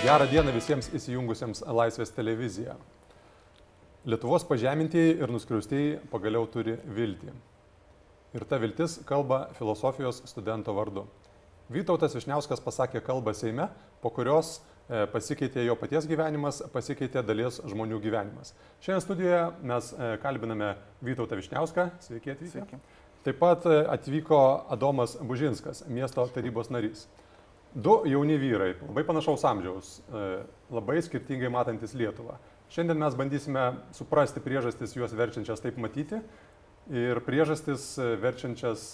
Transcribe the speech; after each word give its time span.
Gerą 0.00 0.24
dieną 0.30 0.52
visiems 0.56 0.86
įsijungusiems 0.96 1.58
Laisvės 1.76 2.08
televiziją. 2.16 2.72
Lietuvos 4.08 4.46
pažemintieji 4.48 5.18
ir 5.20 5.28
nuskriaustieji 5.28 5.98
pagaliau 6.08 6.46
turi 6.48 6.78
viltį. 6.96 7.34
Ir 8.32 8.46
ta 8.48 8.56
viltis 8.62 8.96
kalba 9.04 9.42
filosofijos 9.58 10.22
studento 10.30 10.72
vardu. 10.72 11.04
Vytautas 11.68 12.16
Višniauskas 12.16 12.64
pasakė 12.64 13.04
kalbą 13.04 13.36
Seime, 13.36 13.68
po 14.00 14.08
kurios 14.16 14.56
e, 14.56 15.04
pasikeitė 15.12 15.66
jo 15.68 15.76
paties 15.76 16.08
gyvenimas, 16.08 16.62
pasikeitė 16.72 17.20
dalies 17.20 17.60
žmonių 17.68 18.00
gyvenimas. 18.00 18.54
Šiandien 18.80 19.04
studijoje 19.04 19.46
mes 19.68 19.92
e, 19.92 20.12
kalbiname 20.24 20.74
Vytautą 21.04 21.36
Višniauską. 21.42 21.90
Sveiki 22.08 22.38
atvykę. 22.38 22.54
Sveiki. 22.56 22.84
Taip 23.28 23.36
pat 23.44 23.68
e, 23.68 23.82
atvyko 23.98 24.44
Adomas 24.72 25.20
Bužinskas, 25.20 25.84
miesto 25.92 26.24
tarybos 26.32 26.72
narys. 26.72 27.04
Du 27.74 28.00
jauni 28.04 28.34
vyrai, 28.34 28.72
labai 28.82 29.04
panašaus 29.06 29.44
amžiaus, 29.46 30.00
e, 30.10 30.42
labai 30.74 30.98
skirtingai 31.06 31.52
matantis 31.54 31.94
Lietuvą. 31.94 32.34
Šiandien 32.70 32.98
mes 32.98 33.14
bandysime 33.14 33.64
suprasti 33.94 34.42
priežastis 34.42 34.96
juos 34.96 35.14
verčiančias 35.14 35.62
taip 35.62 35.78
matyti 35.78 36.18
ir 36.90 37.20
priežastis 37.22 37.92
e, 37.94 38.14
verčiančias 38.18 38.88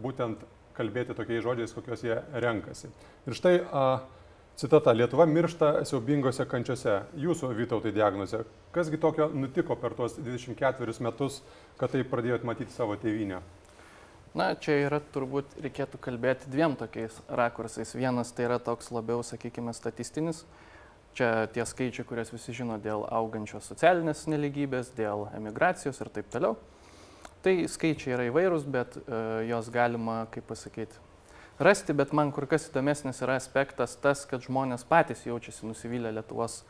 būtent 0.00 0.46
kalbėti 0.74 1.16
tokiais 1.16 1.44
žodžiais, 1.44 1.74
kokios 1.76 2.04
jie 2.06 2.16
renkasi. 2.32 2.88
Ir 3.28 3.36
štai 3.36 3.58
citata, 4.56 4.94
Lietuva 4.96 5.26
miršta 5.28 5.84
siaubingose 5.84 6.46
kančiose. 6.48 7.02
Jūsų 7.20 7.52
Vytautai 7.58 7.92
diagnozė, 7.94 8.44
kasgi 8.74 9.00
tokio 9.04 9.28
nutiko 9.34 9.76
per 9.76 9.94
tuos 9.98 10.16
24 10.16 10.96
metus, 11.04 11.42
kad 11.76 11.92
tai 11.92 12.02
pradėjot 12.08 12.48
matyti 12.48 12.72
savo 12.72 12.96
tėvynę? 12.96 13.42
Na, 14.34 14.48
čia 14.58 14.80
yra 14.88 14.98
turbūt 15.14 15.52
reikėtų 15.62 16.00
kalbėti 16.02 16.48
dviem 16.50 16.72
tokiais 16.74 17.20
rakursais. 17.30 17.92
Vienas 17.94 18.32
tai 18.34 18.48
yra 18.48 18.56
toks 18.58 18.88
labiau, 18.90 19.22
sakykime, 19.22 19.70
statistinis. 19.70 20.40
Čia 21.14 21.46
tie 21.54 21.62
skaičiai, 21.62 22.02
kurias 22.08 22.32
visi 22.34 22.50
žino 22.56 22.74
dėl 22.82 23.04
augančios 23.14 23.68
socialinės 23.70 24.24
neligybės, 24.26 24.90
dėl 24.98 25.28
emigracijos 25.38 26.02
ir 26.02 26.10
taip 26.16 26.32
toliau. 26.34 26.56
Tai 27.46 27.52
skaičiai 27.70 28.16
yra 28.16 28.24
įvairūs, 28.26 28.66
bet 28.74 28.96
uh, 28.98 29.44
jos 29.46 29.68
galima, 29.70 30.24
kaip 30.34 30.48
pasakyti, 30.50 30.98
rasti, 31.62 31.94
bet 31.94 32.10
man 32.10 32.32
kur 32.34 32.48
kas 32.50 32.66
įdomesnis 32.72 33.22
yra 33.22 33.36
aspektas 33.38 33.94
tas, 34.02 34.24
kad 34.26 34.42
žmonės 34.42 34.82
patys 34.90 35.22
jaučiasi 35.28 35.68
nusivylę 35.68 36.10
Lietuvos, 36.16 36.64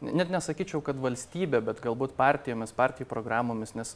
net 0.00 0.32
nesakyčiau, 0.32 0.80
kad 0.86 0.96
valstybė, 0.96 1.60
bet 1.68 1.84
galbūt 1.84 2.16
partijomis, 2.16 2.72
partijų 2.72 3.10
programomis, 3.12 3.76
nes 3.76 3.92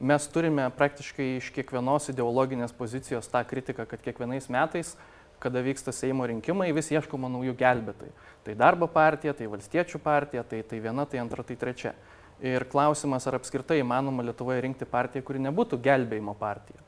mes 0.00 0.26
turime 0.30 0.68
praktiškai 0.78 1.28
iš 1.36 1.50
kiekvienos 1.54 2.10
ideologinės 2.12 2.74
pozicijos 2.76 3.30
tą 3.30 3.42
kritiką, 3.46 3.86
kad 3.88 4.02
kiekvienais 4.02 4.48
metais, 4.52 4.94
kada 5.42 5.62
vyksta 5.62 5.94
Seimo 5.94 6.26
rinkimai, 6.26 6.70
vis 6.74 6.90
ieškoma 6.94 7.30
naujų 7.30 7.54
gelbėtojų. 7.58 8.12
Tai 8.46 8.54
darbo 8.58 8.88
partija, 8.90 9.34
tai 9.34 9.46
valstiečių 9.50 10.00
partija, 10.02 10.42
tai, 10.46 10.62
tai 10.66 10.80
viena, 10.82 11.06
tai 11.06 11.22
antra, 11.22 11.44
tai 11.46 11.58
trečia. 11.58 11.94
Ir 12.42 12.66
klausimas, 12.70 13.26
ar 13.26 13.38
apskritai 13.38 13.80
įmanoma 13.82 14.22
Lietuvoje 14.26 14.62
rinkti 14.62 14.86
partiją, 14.86 15.24
kuri 15.26 15.42
nebūtų 15.42 15.80
gelbėjimo 15.82 16.34
partija. 16.38 16.78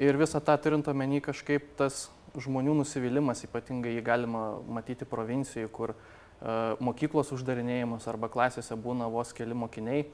Ir 0.00 0.16
visą 0.16 0.40
tą 0.40 0.56
turint 0.56 0.88
omeny 0.88 1.20
kažkaip 1.20 1.74
tas 1.76 2.06
žmonių 2.40 2.78
nusivylimas, 2.78 3.44
ypatingai 3.44 3.98
jį 3.98 4.04
galima 4.06 4.44
matyti 4.64 5.04
provincijoje, 5.08 5.68
kur 5.74 5.92
uh, 5.92 6.76
mokyklos 6.80 7.34
uždarinėjimas 7.36 8.06
arba 8.08 8.30
klasėse 8.32 8.76
būna 8.80 9.10
vos 9.12 9.34
keli 9.36 9.56
mokiniai, 9.56 10.06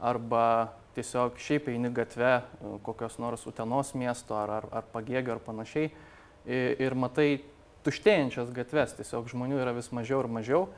arba 0.00 0.72
tiesiog 0.98 1.38
šiaip 1.38 1.68
eini 1.70 1.90
gatve 1.94 2.30
e, 2.38 2.42
kokios 2.82 3.18
nors 3.22 3.46
Utenos 3.46 3.94
miesto 3.94 4.36
ar, 4.38 4.58
ar, 4.58 4.68
ar 4.80 4.90
pagėgio 4.92 5.36
ar 5.36 5.42
panašiai 5.44 5.90
ir, 5.90 6.76
ir 6.80 6.94
matai 6.98 7.30
tuštėjančias 7.86 8.52
gatves, 8.54 8.96
tiesiog 8.98 9.30
žmonių 9.30 9.60
yra 9.62 9.74
vis 9.76 9.90
mažiau 9.94 10.22
ir 10.24 10.30
mažiau. 10.32 10.68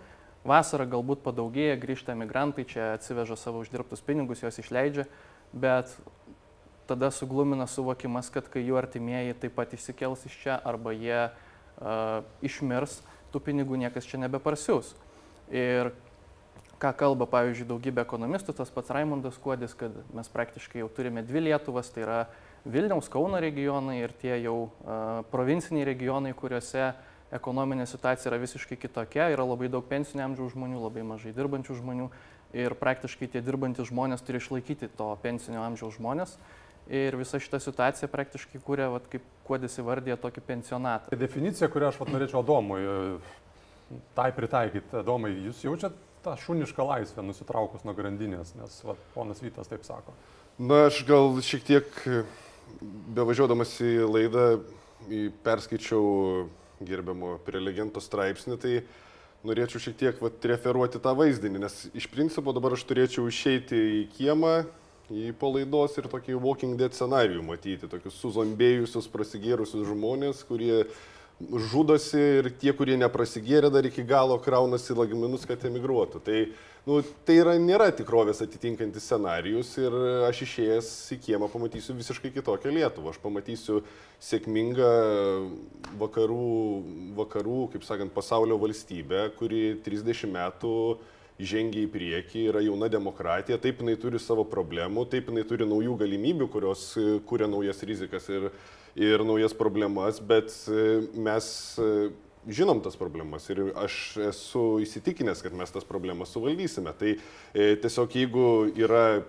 Vasarą 0.46 0.86
galbūt 0.88 1.20
padaugėja, 1.24 1.76
grįžta 1.80 2.14
migrantai, 2.16 2.64
čia 2.68 2.94
atsiveža 2.94 3.36
savo 3.36 3.60
uždirbtus 3.60 4.00
pinigus, 4.04 4.40
juos 4.40 4.56
išleidžia, 4.60 5.04
bet 5.52 5.92
tada 6.88 7.10
suglumina 7.12 7.66
suvokimas, 7.68 8.30
kad 8.32 8.48
kai 8.50 8.64
jų 8.64 8.78
artimieji 8.80 9.36
taip 9.42 9.52
pat 9.58 9.76
išsikels 9.76 10.24
iš 10.26 10.38
čia 10.40 10.56
arba 10.66 10.94
jie 10.96 11.28
uh, 11.28 12.24
išmirs, 12.42 12.96
tų 13.30 13.44
pinigų 13.50 13.78
niekas 13.84 14.08
čia 14.08 14.22
nebeparsiūs. 14.24 14.94
Ir 15.52 15.92
ką 16.80 16.92
kalba, 16.96 17.26
pavyzdžiui, 17.28 17.68
daugybė 17.68 18.04
ekonomistų, 18.06 18.54
tas 18.56 18.72
pats 18.72 18.92
Raimondas 18.94 19.36
Kuodis, 19.42 19.74
kad 19.76 19.94
mes 20.16 20.30
praktiškai 20.32 20.80
jau 20.80 20.88
turime 20.96 21.22
dvi 21.26 21.44
Lietuvas, 21.50 21.90
tai 21.92 22.06
yra 22.06 22.20
Vilniaus, 22.64 23.08
Kauno 23.12 23.40
regionai 23.40 24.00
ir 24.02 24.14
tie 24.20 24.38
jau 24.40 24.56
uh, 24.68 25.20
provinciniai 25.32 25.86
regionai, 25.88 26.32
kuriuose 26.36 26.90
ekonominė 27.36 27.86
situacija 27.88 28.32
yra 28.32 28.40
visiškai 28.42 28.78
kitokia, 28.80 29.28
yra 29.32 29.44
labai 29.46 29.70
daug 29.72 29.84
pensinio 29.88 30.24
amžiaus 30.26 30.54
žmonių, 30.56 30.80
labai 30.82 31.04
mažai 31.06 31.34
dirbančių 31.36 31.76
žmonių 31.78 32.08
ir 32.56 32.74
praktiškai 32.80 33.28
tie 33.30 33.44
dirbantys 33.44 33.92
žmonės 33.92 34.24
turi 34.26 34.40
išlaikyti 34.42 34.90
to 34.98 35.12
pensinio 35.22 35.62
amžiaus 35.62 36.00
žmonės. 36.00 36.34
Ir 36.90 37.14
visa 37.14 37.38
šita 37.38 37.60
situacija 37.62 38.08
praktiškai 38.10 38.58
kūrė, 38.66 38.88
vat, 38.90 39.04
kaip 39.12 39.22
Kuodis 39.46 39.76
įvardė, 39.78 40.16
tokį 40.18 40.42
pensionatą. 40.42 41.12
Tai 41.12 41.18
definicija, 41.20 41.68
kurią 41.70 41.92
aš 41.92 42.00
vat, 42.00 42.10
norėčiau 42.10 42.40
Adomui 42.42 42.80
tai 44.16 44.30
pritaikyti. 44.34 44.96
Adomai, 44.98 45.30
jūs 45.46 45.62
jaučiat 45.62 45.94
tą 46.24 46.36
šunišką 46.40 46.86
laisvę 46.86 47.24
nusitraukus 47.24 47.84
nuo 47.86 47.94
grandinės, 47.96 48.54
nes 48.58 48.80
va, 48.86 48.96
ponas 49.14 49.42
Vytas 49.44 49.70
taip 49.70 49.84
sako. 49.88 50.14
Na, 50.60 50.86
aš 50.90 51.02
gal 51.08 51.32
šiek 51.44 51.64
tiek 51.64 52.00
bevažiuodamas 53.16 53.72
į 53.84 53.92
laidą 54.04 54.46
perskaičiau 55.44 56.48
gerbiamo 56.80 57.38
prelegento 57.44 58.00
straipsnį, 58.02 58.58
tai 58.60 58.74
norėčiau 59.46 59.80
šiek 59.80 59.96
tiek 60.00 60.20
vat, 60.20 60.36
referuoti 60.52 61.00
tą 61.02 61.14
vaizdinį, 61.16 61.62
nes 61.64 61.78
iš 61.96 62.08
principo 62.12 62.52
dabar 62.56 62.76
aš 62.76 62.84
turėčiau 62.88 63.28
išeiti 63.28 63.80
į 64.00 64.02
kiemą, 64.16 64.54
į 65.10 65.32
palaidos 65.40 65.96
ir 65.98 66.08
tokį 66.12 66.38
Walking 66.38 66.76
Dead 66.78 66.94
scenarijų 66.94 67.42
matyti, 67.44 67.88
tokius 67.90 68.20
suzombėjusius, 68.22 69.08
prasigėrusius 69.10 69.88
žmonės, 69.88 70.44
kurie 70.46 70.84
žudosi 71.48 72.20
ir 72.40 72.48
tie, 72.60 72.72
kurie 72.76 72.96
neprasigėrė 73.00 73.70
dar 73.72 73.86
iki 73.88 74.04
galo 74.06 74.36
kraunasi 74.42 74.96
lagaminus, 74.96 75.46
kad 75.48 75.62
emigruotų. 75.64 76.20
Tai, 76.24 76.40
nu, 76.88 77.00
tai 77.26 77.38
yra, 77.40 77.54
nėra 77.60 77.88
tikrovės 77.96 78.42
atitinkantis 78.44 79.06
scenarius 79.08 79.72
ir 79.80 79.96
aš 80.28 80.42
išėjęs 80.46 80.90
į 81.16 81.20
kiemą 81.26 81.48
pamatysiu 81.52 81.96
visiškai 81.98 82.32
kitokią 82.36 82.74
Lietuvą. 82.76 83.14
Aš 83.14 83.20
pamatysiu 83.24 83.80
sėkmingą 84.20 84.90
vakarų, 86.00 86.50
vakarų 87.20 87.62
kaip 87.74 87.88
sakant, 87.88 88.12
pasaulio 88.16 88.60
valstybę, 88.60 89.30
kuri 89.40 89.78
30 89.86 90.28
metų 90.36 90.74
žengia 91.46 91.84
į 91.86 91.92
priekį, 91.92 92.44
yra 92.52 92.64
jauna 92.64 92.88
demokratija, 92.92 93.60
taip 93.60 93.80
jinai 93.82 93.96
turi 94.00 94.20
savo 94.20 94.44
problemų, 94.48 95.06
taip 95.12 95.30
jinai 95.32 95.46
turi 95.48 95.68
naujų 95.68 95.96
galimybių, 96.02 96.50
kurios 96.52 96.92
kuria 97.28 97.48
naujas 97.50 97.82
rizikas 97.86 98.28
ir 98.32 98.50
ir 98.94 99.24
naujas 99.24 99.54
problemas, 99.54 100.20
bet 100.20 100.50
e, 100.68 101.02
mes 101.14 101.78
e, 101.78 102.10
žinom 102.50 102.80
tas 102.82 102.96
problemas 102.98 103.46
ir 103.52 103.70
aš 103.78 103.96
esu 104.30 104.64
įsitikinęs, 104.84 105.42
kad 105.44 105.54
mes 105.56 105.70
tas 105.70 105.86
problemas 105.86 106.32
suvaldysime. 106.34 106.94
Tai 106.98 107.14
e, 107.14 107.74
tiesiog 107.82 108.16
jeigu 108.16 108.46
yra 108.80 109.22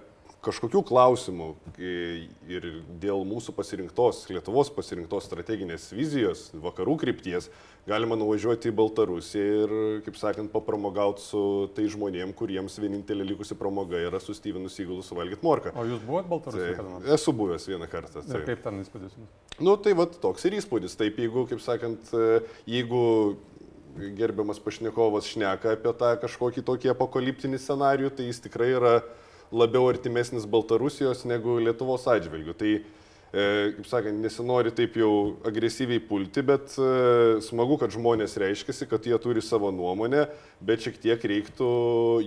kažkokių 0.45 0.81
klausimų 0.89 1.49
ir 1.81 2.67
dėl 3.01 3.25
mūsų 3.29 3.53
pasirinktos, 3.57 4.23
Lietuvos 4.31 4.71
pasirinktos 4.73 5.27
strateginės 5.29 5.89
vizijos, 5.93 6.47
vakarų 6.63 6.95
krypties, 7.03 7.49
galima 7.87 8.17
nuvažiuoti 8.17 8.71
į 8.71 8.75
Baltarusiją 8.77 9.51
ir, 9.65 9.75
kaip 10.05 10.17
sakant, 10.17 10.51
papramogauti 10.53 11.23
su 11.23 11.43
tai 11.77 11.85
žmonėm, 11.93 12.33
kuriems 12.37 12.77
vienintelė 12.81 13.27
likusi 13.33 13.57
pramoga 13.57 14.01
yra 14.01 14.21
su 14.21 14.35
Stevenu 14.37 14.69
Sygalu 14.71 15.05
suvalgyti 15.05 15.45
morką. 15.45 15.75
O 15.77 15.85
jūs 15.89 16.01
buvote 16.07 16.29
Baltarusijoje? 16.33 16.75
Tai, 16.81 16.99
esu 17.17 17.35
buvęs 17.37 17.69
vieną 17.69 17.89
kartą. 17.91 18.25
Tai. 18.25 18.43
Kaip 18.49 18.65
ten 18.65 18.81
įspūdis? 18.81 19.17
Nu, 19.61 19.77
tai 19.77 19.95
va 19.97 20.09
toks 20.09 20.45
ir 20.49 20.57
įspūdis. 20.57 20.97
Taip, 20.97 21.21
jeigu, 21.21 21.45
kaip 21.49 21.61
sakant, 21.61 22.13
jeigu 22.69 23.01
gerbiamas 24.17 24.61
pašnekovas 24.63 25.27
šneka 25.27 25.75
apie 25.75 25.91
tą 25.99 26.13
kažkokį 26.21 26.63
tokį 26.65 26.93
apokaliptinį 26.93 27.59
scenarių, 27.61 28.13
tai 28.15 28.29
jis 28.29 28.39
tikrai 28.45 28.71
yra 28.77 28.93
labiau 29.51 29.89
artimesnis 29.91 30.47
Baltarusijos 30.49 31.25
negu 31.29 31.59
Lietuvos 31.61 32.07
atžvilgių. 32.09 32.55
Tai, 32.57 32.71
e, 33.31 33.43
kaip 33.77 33.87
sakant, 33.87 34.19
nesinori 34.23 34.71
taip 34.75 34.95
jau 34.99 35.11
agresyviai 35.47 36.01
pulti, 36.03 36.43
bet 36.45 36.75
e, 36.79 37.39
smagu, 37.43 37.77
kad 37.81 37.93
žmonės 37.93 38.37
reiškia, 38.41 38.75
kad 38.91 39.07
jie 39.07 39.17
turi 39.23 39.43
savo 39.43 39.71
nuomonę, 39.75 40.25
bet 40.63 40.83
šiek 40.85 40.99
tiek 41.03 41.27
reiktų 41.33 41.69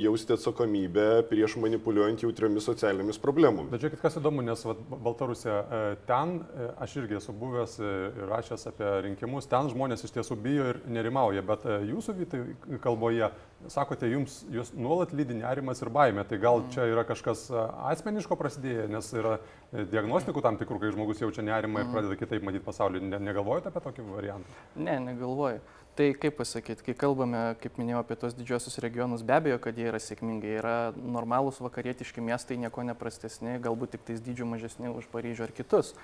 jausti 0.00 0.36
atsakomybę 0.36 1.08
prieš 1.30 1.56
manipuliuojant 1.62 2.24
jautriomis 2.26 2.68
socialinėmis 2.68 3.20
problemomis. 3.22 3.72
Bet 3.72 3.84
žiūrėkit, 3.84 4.02
kas 4.04 4.20
įdomu, 4.20 4.44
nes 4.44 4.64
vat, 4.68 4.84
Baltarusija 4.94 5.58
e, 5.64 5.82
ten, 6.08 6.38
aš 6.84 6.98
irgi 7.02 7.20
esu 7.20 7.36
buvęs 7.40 7.78
ir 7.80 8.20
rašęs 8.32 8.68
apie 8.72 8.92
rinkimus, 9.08 9.48
ten 9.50 9.72
žmonės 9.72 10.04
iš 10.04 10.16
tiesų 10.18 10.40
bijo 10.44 10.70
ir 10.74 10.82
nerimauja, 10.92 11.44
bet 11.46 11.68
jūsų 11.88 12.18
vytai 12.20 12.44
kalboje 12.84 13.32
sakote, 13.72 14.08
jums 14.10 14.40
jūs 14.52 14.72
nuolat 14.76 15.12
lydi 15.16 15.36
nerimas 15.38 15.80
ir 15.82 15.90
baimė, 15.94 16.24
tai 16.28 16.38
gal 16.42 16.62
čia 16.74 16.86
yra 16.90 17.04
kažkas 17.06 17.46
asmeniško 17.90 18.36
prasidėję, 18.40 18.88
nes 18.92 19.10
yra 19.16 19.38
e, 19.38 19.84
diagnostikų 19.92 20.42
tam 20.44 20.58
tikrų, 20.60 20.80
kai 20.82 20.92
žmogus 20.94 21.22
jaučia 21.22 21.44
nerimą 21.46 21.84
ir 21.84 21.92
pradeda 21.92 22.18
kitaip 22.20 22.44
matyti 22.46 22.64
pasaulį. 22.66 23.02
Ne, 23.08 23.20
negalvojate 23.30 23.70
apie 23.70 23.84
tokį 23.86 24.06
variantą? 24.10 24.58
Ne, 24.76 24.98
negalvoju. 25.08 25.62
Tai 25.94 26.08
kaip 26.18 26.34
pasakyti, 26.40 26.82
kai 26.88 26.96
kalbame, 27.04 27.42
kaip 27.62 27.76
minėjau, 27.78 28.00
apie 28.02 28.18
tos 28.18 28.34
didžiosius 28.34 28.80
regionus, 28.82 29.22
be 29.22 29.36
abejo, 29.36 29.60
kad 29.62 29.78
jie 29.78 29.86
yra 29.92 30.00
sėkmingi, 30.02 30.50
jie 30.50 30.58
yra 30.58 30.76
normalūs 30.98 31.60
vakarietiški 31.62 32.24
miestai, 32.24 32.58
nieko 32.58 32.82
neprastesni, 32.82 33.60
galbūt 33.62 33.94
tik 33.94 34.08
tais 34.08 34.24
dydžių 34.24 34.48
mažesni 34.56 34.90
už 34.90 35.06
Paryžių 35.12 35.46
ar 35.46 35.54
kitus. 35.54 35.94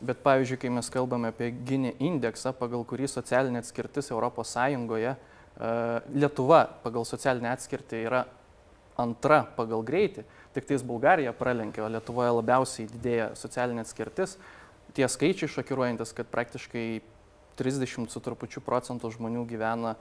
Bet 0.00 0.24
pavyzdžiui, 0.24 0.58
kai 0.64 0.72
mes 0.72 0.88
kalbame 0.90 1.28
apie 1.30 1.52
Gini 1.68 1.92
indeksą, 2.02 2.54
pagal 2.56 2.82
kurį 2.88 3.06
socialinė 3.12 3.60
atskirtis 3.60 4.10
ES 4.10 4.56
Lietuva 5.54 6.64
pagal 6.82 7.06
socialinę 7.06 7.52
atskirtį 7.54 8.00
yra 8.08 8.24
antra 8.98 9.44
pagal 9.56 9.84
greitį, 9.86 10.24
tik 10.54 10.66
tais 10.66 10.82
Bulgarija 10.86 11.34
pralenkė, 11.34 11.82
o 11.84 11.90
Lietuvoje 11.90 12.32
labiausiai 12.34 12.90
didėja 12.90 13.32
socialinė 13.38 13.84
atskirtis. 13.84 14.36
Tie 14.94 15.06
skaičiai 15.10 15.50
šokiruojantis, 15.50 16.14
kad 16.14 16.30
praktiškai 16.30 16.86
30 17.58 18.10
su 18.10 18.22
trupučiu 18.22 18.62
procentų 18.66 19.10
žmonių 19.14 19.46
gyvena 19.50 19.94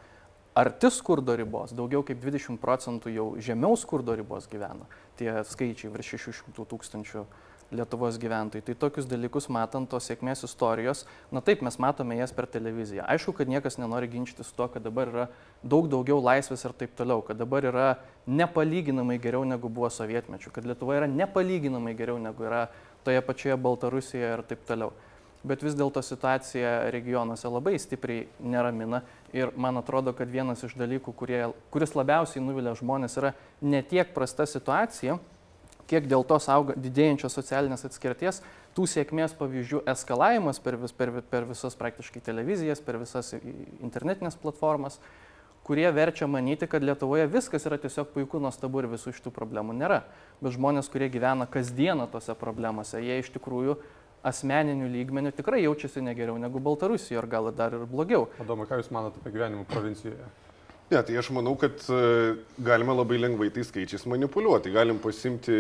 arti 0.58 0.90
skurdo 0.94 1.36
ribos, 1.38 1.74
daugiau 1.74 2.04
kaip 2.06 2.22
20 2.22 2.60
procentų 2.62 3.14
jau 3.14 3.28
žemiau 3.42 3.78
skurdo 3.78 4.14
ribos 4.18 4.46
gyvena. 4.50 4.86
Tie 5.18 5.30
skaičiai 5.50 5.90
virš 5.94 6.16
600 6.30 6.66
tūkstančių 6.70 7.26
Lietuvos 7.74 8.18
gyventojai. 8.22 8.64
Tai 8.66 8.76
tokius 8.86 9.08
dalykus 9.10 9.50
matant 9.52 9.90
tos 9.90 10.06
sėkmės 10.10 10.46
istorijos, 10.46 11.04
na 11.34 11.42
taip, 11.42 11.64
mes 11.66 11.80
matome 11.82 12.18
jas 12.20 12.34
per 12.36 12.48
televiziją. 12.50 13.06
Aišku, 13.10 13.34
kad 13.38 13.50
niekas 13.50 13.80
nenori 13.82 14.12
ginčyti 14.12 14.46
su 14.46 14.54
to, 14.58 14.68
kad 14.74 14.86
dabar 14.86 15.10
yra 15.10 15.28
daug 15.64 15.90
daugiau 15.92 16.22
laisvės 16.24 16.66
ir 16.68 16.76
taip 16.78 16.94
toliau, 17.00 17.24
kad 17.26 17.40
dabar 17.40 17.66
yra 17.66 17.88
nepalyginamai 18.30 19.18
geriau 19.22 19.48
negu 19.48 19.72
buvo 19.74 19.90
sovietmečių, 19.92 20.54
kad 20.54 20.70
Lietuva 20.70 21.02
yra 21.02 21.10
nepalyginamai 21.10 21.96
geriau 21.98 22.22
negu 22.22 22.46
yra 22.46 22.68
toje 23.04 23.26
pačioje 23.26 23.58
Baltarusijoje 23.58 24.38
ir 24.38 24.46
taip 24.48 24.64
toliau. 24.70 24.94
Bet 25.44 25.60
vis 25.60 25.76
dėlto 25.76 26.00
situacija 26.00 26.86
regionuose 26.94 27.50
labai 27.52 27.76
stipriai 27.82 28.30
neramina 28.40 29.02
ir 29.36 29.52
man 29.60 29.76
atrodo, 29.82 30.14
kad 30.16 30.30
vienas 30.32 30.64
iš 30.64 30.78
dalykų, 30.80 31.12
kurie, 31.20 31.42
kuris 31.74 31.98
labiausiai 31.98 32.44
nuvilia 32.46 32.72
žmonės, 32.80 33.18
yra 33.20 33.34
ne 33.60 33.82
tiek 33.84 34.14
prasta 34.16 34.48
situacija, 34.48 35.18
kiek 35.90 36.08
dėl 36.10 36.26
tos 36.28 36.48
auga 36.52 36.76
didėjančios 36.80 37.36
socialinės 37.38 37.86
atskirties, 37.88 38.42
tų 38.78 38.88
sėkmės 38.90 39.36
pavyzdžių 39.38 39.84
eskalavimas 39.94 40.60
per, 40.64 40.78
vis, 40.82 40.94
per, 40.96 41.12
per 41.30 41.48
visas 41.50 41.78
praktiškai 41.80 42.24
televizijas, 42.26 42.82
per 42.84 43.00
visas 43.02 43.34
internetinės 43.36 44.38
platformas, 44.42 45.00
kurie 45.64 45.88
verčia 45.96 46.28
manyti, 46.28 46.68
kad 46.68 46.84
Lietuvoje 46.84 47.28
viskas 47.32 47.68
yra 47.70 47.80
tiesiog 47.80 48.12
puiku, 48.16 48.42
nuostabu 48.44 48.84
ir 48.84 48.90
visų 48.92 49.16
šitų 49.16 49.32
problemų 49.36 49.76
nėra. 49.80 50.04
Bet 50.44 50.58
žmonės, 50.58 50.90
kurie 50.92 51.08
gyvena 51.14 51.48
kasdieną 51.50 52.10
tose 52.12 52.36
problemose, 52.40 53.00
jie 53.04 53.22
iš 53.22 53.32
tikrųjų 53.38 53.78
asmeninių 54.24 54.88
lygmenių 54.92 55.34
tikrai 55.36 55.64
jaučiasi 55.66 56.04
negeriau 56.04 56.38
negu 56.40 56.62
Baltarusijoje, 56.64 57.20
ar 57.20 57.28
gal 57.32 57.52
dar 57.56 57.76
ir 57.76 57.86
blogiau. 57.90 58.30
Adomai, 58.44 58.68
ką 58.70 58.80
Jūs 58.80 58.92
manote 58.96 59.20
apie 59.20 59.36
gyvenimą 59.36 59.68
provincijoje? 59.72 60.28
Ne, 60.94 61.00
tai 61.02 61.16
aš 61.18 61.32
manau, 61.34 61.56
kad 61.58 61.80
e, 61.90 62.36
galima 62.62 62.94
labai 62.94 63.18
lengvai 63.18 63.48
tais 63.50 63.66
skaičiais 63.72 64.04
manipuliuoti. 64.12 64.70
Galim 64.76 65.00
pasimti 65.02 65.54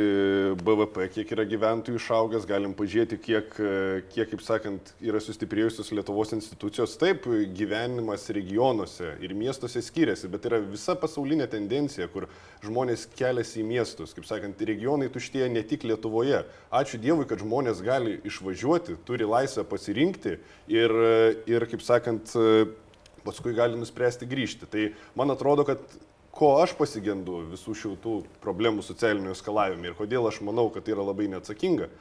BVP, 0.59 1.07
kiek 1.15 1.31
yra 1.33 1.45
gyventojų 1.49 1.97
išaugęs, 1.97 2.45
galim 2.45 2.75
pažiūrėti, 2.77 3.17
kiek, 3.23 3.55
e, 3.57 3.71
kiek, 4.13 4.29
kaip 4.29 4.43
sakant, 4.45 4.91
yra 5.01 5.17
sustiprėjusios 5.23 5.89
Lietuvos 5.97 6.35
institucijos. 6.37 6.93
Taip, 7.01 7.25
gyvenimas 7.57 8.27
regionuose 8.37 9.15
ir 9.25 9.33
miestuose 9.39 9.81
skiriasi, 9.81 10.29
bet 10.29 10.45
yra 10.51 10.61
visa 10.61 10.93
pasaulinė 11.01 11.49
tendencija, 11.49 12.05
kur 12.13 12.29
žmonės 12.61 13.07
keliasi 13.17 13.63
į 13.63 13.67
miestus. 13.71 14.13
Kaip 14.13 14.29
sakant, 14.29 14.61
regionai 14.69 15.09
tuštėja 15.09 15.49
ne 15.49 15.65
tik 15.65 15.87
Lietuvoje. 15.89 16.43
Ačiū 16.69 17.01
Dievui, 17.01 17.25
kad 17.25 17.41
žmonės 17.41 17.81
gali 17.81 18.19
išvažiuoti, 18.21 18.99
turi 19.09 19.25
laisvę 19.25 19.65
pasirinkti 19.65 20.37
ir, 20.69 20.97
e, 21.09 21.35
ir 21.57 21.69
kaip 21.73 21.81
sakant, 21.81 22.37
paskui 23.25 23.55
gali 23.57 23.79
nuspręsti 23.79 24.27
grįžti. 24.29 24.69
Tai 24.69 24.87
man 25.19 25.33
atrodo, 25.33 25.65
kad 25.67 25.81
ko 26.33 26.55
aš 26.63 26.73
pasigendu 26.77 27.43
visų 27.51 27.75
šitų 27.77 28.15
problemų 28.43 28.85
socialinio 28.85 29.33
eskalavime 29.35 29.91
ir 29.91 29.97
kodėl 29.97 30.29
aš 30.29 30.41
manau, 30.45 30.69
kad 30.73 30.85
tai 30.85 30.95
yra 30.95 31.05
labai 31.05 31.29
neatsakinga. 31.31 31.91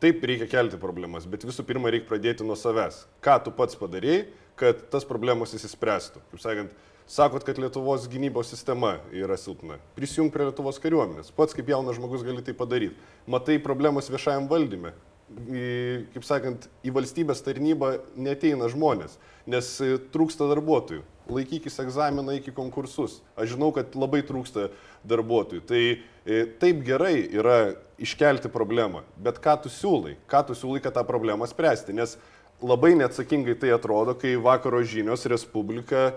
Taip 0.00 0.22
reikia 0.24 0.46
kelti 0.48 0.78
problemas, 0.80 1.26
bet 1.28 1.44
visų 1.44 1.66
pirma 1.68 1.90
reikia 1.92 2.08
pradėti 2.08 2.46
nuo 2.46 2.56
savęs. 2.56 3.02
Ką 3.20 3.34
tu 3.44 3.52
pats 3.52 3.76
padarėjai, 3.76 4.30
kad 4.60 4.86
tas 4.92 5.04
problemos 5.08 5.52
įsispręstų. 5.56 6.22
Kaip 6.30 6.40
sakant, 6.40 6.72
sakot, 7.10 7.44
kad 7.44 7.60
Lietuvos 7.60 8.06
gynybos 8.08 8.48
sistema 8.54 8.94
yra 9.12 9.36
silpna. 9.40 9.76
Prisijung 9.98 10.30
prie 10.32 10.46
Lietuvos 10.48 10.80
kariuomenės. 10.80 11.34
Pats 11.36 11.56
kaip 11.56 11.68
jaunas 11.68 11.98
žmogus 11.98 12.24
gali 12.24 12.44
tai 12.46 12.54
padaryti. 12.56 12.96
Matai 13.28 13.58
problemas 13.60 14.08
viešajam 14.12 14.48
valdyme 14.48 14.94
kaip 15.30 16.26
sakant, 16.26 16.66
į 16.82 16.92
valstybės 16.94 17.42
tarnybą 17.46 17.94
neteina 18.18 18.68
žmonės, 18.70 19.16
nes 19.50 19.68
e, 19.82 19.96
trūksta 20.12 20.48
darbuotojų. 20.50 21.04
Laikykis 21.30 21.78
egzaminą 21.84 22.34
iki 22.40 22.50
konkursus. 22.54 23.20
Aš 23.38 23.52
žinau, 23.54 23.70
kad 23.74 23.94
labai 23.94 24.24
trūksta 24.26 24.68
darbuotojų. 25.06 25.62
Tai 25.68 25.82
e, 25.86 26.40
taip 26.62 26.82
gerai 26.86 27.22
yra 27.28 27.76
iškelti 28.02 28.50
problemą, 28.50 29.04
bet 29.22 29.38
ką 29.42 29.60
tu 29.62 29.72
siūlai? 29.72 30.16
Ką 30.30 30.42
tu 30.48 30.58
siūlai, 30.58 30.82
kad 30.82 30.96
tą 30.98 31.06
problemą 31.06 31.46
spręsti? 31.46 31.94
Nes 31.94 32.16
labai 32.60 32.96
neatsakingai 32.98 33.54
tai 33.60 33.70
atrodo, 33.76 34.16
kai 34.18 34.34
vakaro 34.40 34.82
žinios 34.82 35.28
Respublika 35.30 36.10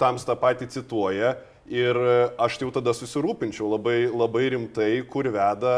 tams 0.00 0.24
tą 0.28 0.36
patį 0.40 0.70
cituoja 0.72 1.36
ir 1.68 1.96
e, 1.98 2.18
aš 2.40 2.60
jau 2.62 2.72
tada 2.72 2.96
susirūpinčiau 2.96 3.68
labai, 3.76 4.06
labai 4.08 4.48
rimtai, 4.56 4.92
kur 5.10 5.28
veda 5.28 5.76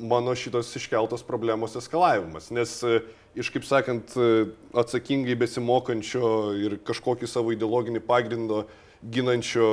mano 0.00 0.34
šitos 0.34 0.72
iškeltos 0.76 1.22
problemos 1.26 1.76
eskalavimas. 1.78 2.50
Nes 2.54 2.76
e, 2.82 3.00
iš, 3.38 3.50
kaip 3.54 3.66
sakant, 3.68 4.16
e, 4.16 4.48
atsakingai 4.74 5.36
besimokančio 5.38 6.32
ir 6.58 6.78
kažkokį 6.86 7.30
savo 7.30 7.54
ideologinį 7.54 8.02
pagrindą 8.06 8.64
ginančio 9.04 9.70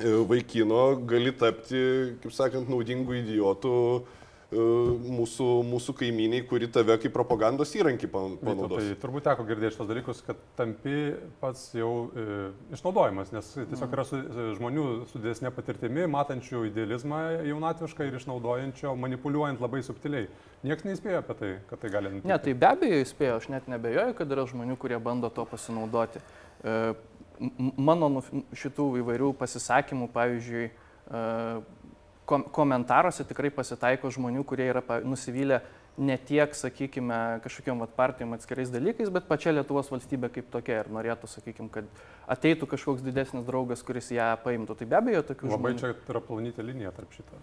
vaikino 0.00 0.96
gali 1.04 1.34
tapti, 1.36 1.82
kaip 2.22 2.32
sakant, 2.32 2.70
naudingų 2.72 3.18
idiotų 3.18 3.74
mūsų, 4.52 5.46
mūsų 5.64 5.94
kaimyniai, 5.96 6.44
kuri 6.48 6.68
tave 6.72 6.98
kaip 7.00 7.14
propagandos 7.14 7.72
įrankį 7.78 8.10
panaudos. 8.12 8.78
Tai 8.78 8.96
turbūt 9.02 9.26
teko 9.26 9.46
girdėti 9.48 9.76
šitos 9.76 9.88
dalykus, 9.88 10.22
kad 10.26 10.40
tampi 10.58 10.96
pats 11.40 11.70
jau 11.76 11.90
e, 12.12 12.26
išnaudojimas, 12.76 13.32
nes 13.32 13.50
tiesiog 13.56 13.96
yra 13.96 14.04
su, 14.08 14.20
žmonių 14.58 14.86
su 15.10 15.22
didesnė 15.22 15.52
patirtimi, 15.56 16.04
matančių 16.12 16.66
idealizmą 16.68 17.22
jaunatvišką 17.48 18.08
ir 18.08 18.18
išnaudojančio, 18.20 18.94
manipuliuojant 19.00 19.62
labai 19.64 19.82
subtiliai. 19.86 20.28
Niekas 20.66 20.86
neįspėjo 20.86 21.22
apie 21.22 21.38
tai, 21.40 21.52
kad 21.70 21.82
tai 21.82 21.92
gali 21.94 22.12
nutikti. 22.12 22.30
Ne, 22.30 22.40
tai 22.44 22.56
be 22.58 22.68
abejo 22.68 23.00
įspėjo, 23.02 23.38
aš 23.40 23.48
net 23.54 23.70
nebejoju, 23.72 24.16
kad 24.20 24.36
yra 24.36 24.46
žmonių, 24.50 24.76
kurie 24.80 25.00
bando 25.02 25.32
to 25.32 25.46
pasinaudoti. 25.48 26.22
E, 26.62 26.78
mano 27.80 28.20
šitų 28.54 28.92
įvairių 29.00 29.32
pasisakymų, 29.40 30.12
pavyzdžiui, 30.14 30.68
e, 30.68 31.22
kom 32.28 32.44
komentaruose 32.54 33.26
tikrai 33.28 33.50
pasitaiko 33.54 34.10
žmonių, 34.12 34.44
kurie 34.46 34.68
yra 34.70 34.82
nusivylę 35.04 35.60
ne 35.96 36.16
tiek, 36.16 36.54
sakykime, 36.56 37.40
kažkokiam 37.44 37.82
partijom 37.96 38.32
atskirais 38.32 38.70
dalykais, 38.72 39.10
bet 39.12 39.26
pačia 39.28 39.52
Lietuvos 39.52 39.90
valstybė 39.92 40.30
kaip 40.32 40.48
tokia 40.52 40.78
ir 40.80 40.88
norėtų, 40.92 41.28
sakykime, 41.28 41.68
kad 41.72 42.00
ateitų 42.32 42.68
kažkoks 42.70 43.04
didesnis 43.04 43.44
draugas, 43.44 43.82
kuris 43.84 44.08
ją 44.14 44.30
paimtų. 44.44 44.78
Tai 44.78 44.88
be 44.88 44.96
abejo, 44.96 45.20
tokių 45.28 45.50
Labai 45.50 45.74
žmonių. 45.74 45.82
čia 45.82 46.14
yra 46.14 46.24
planytė 46.24 46.64
linija 46.64 46.94
tarp 46.96 47.12
šito. 47.12 47.42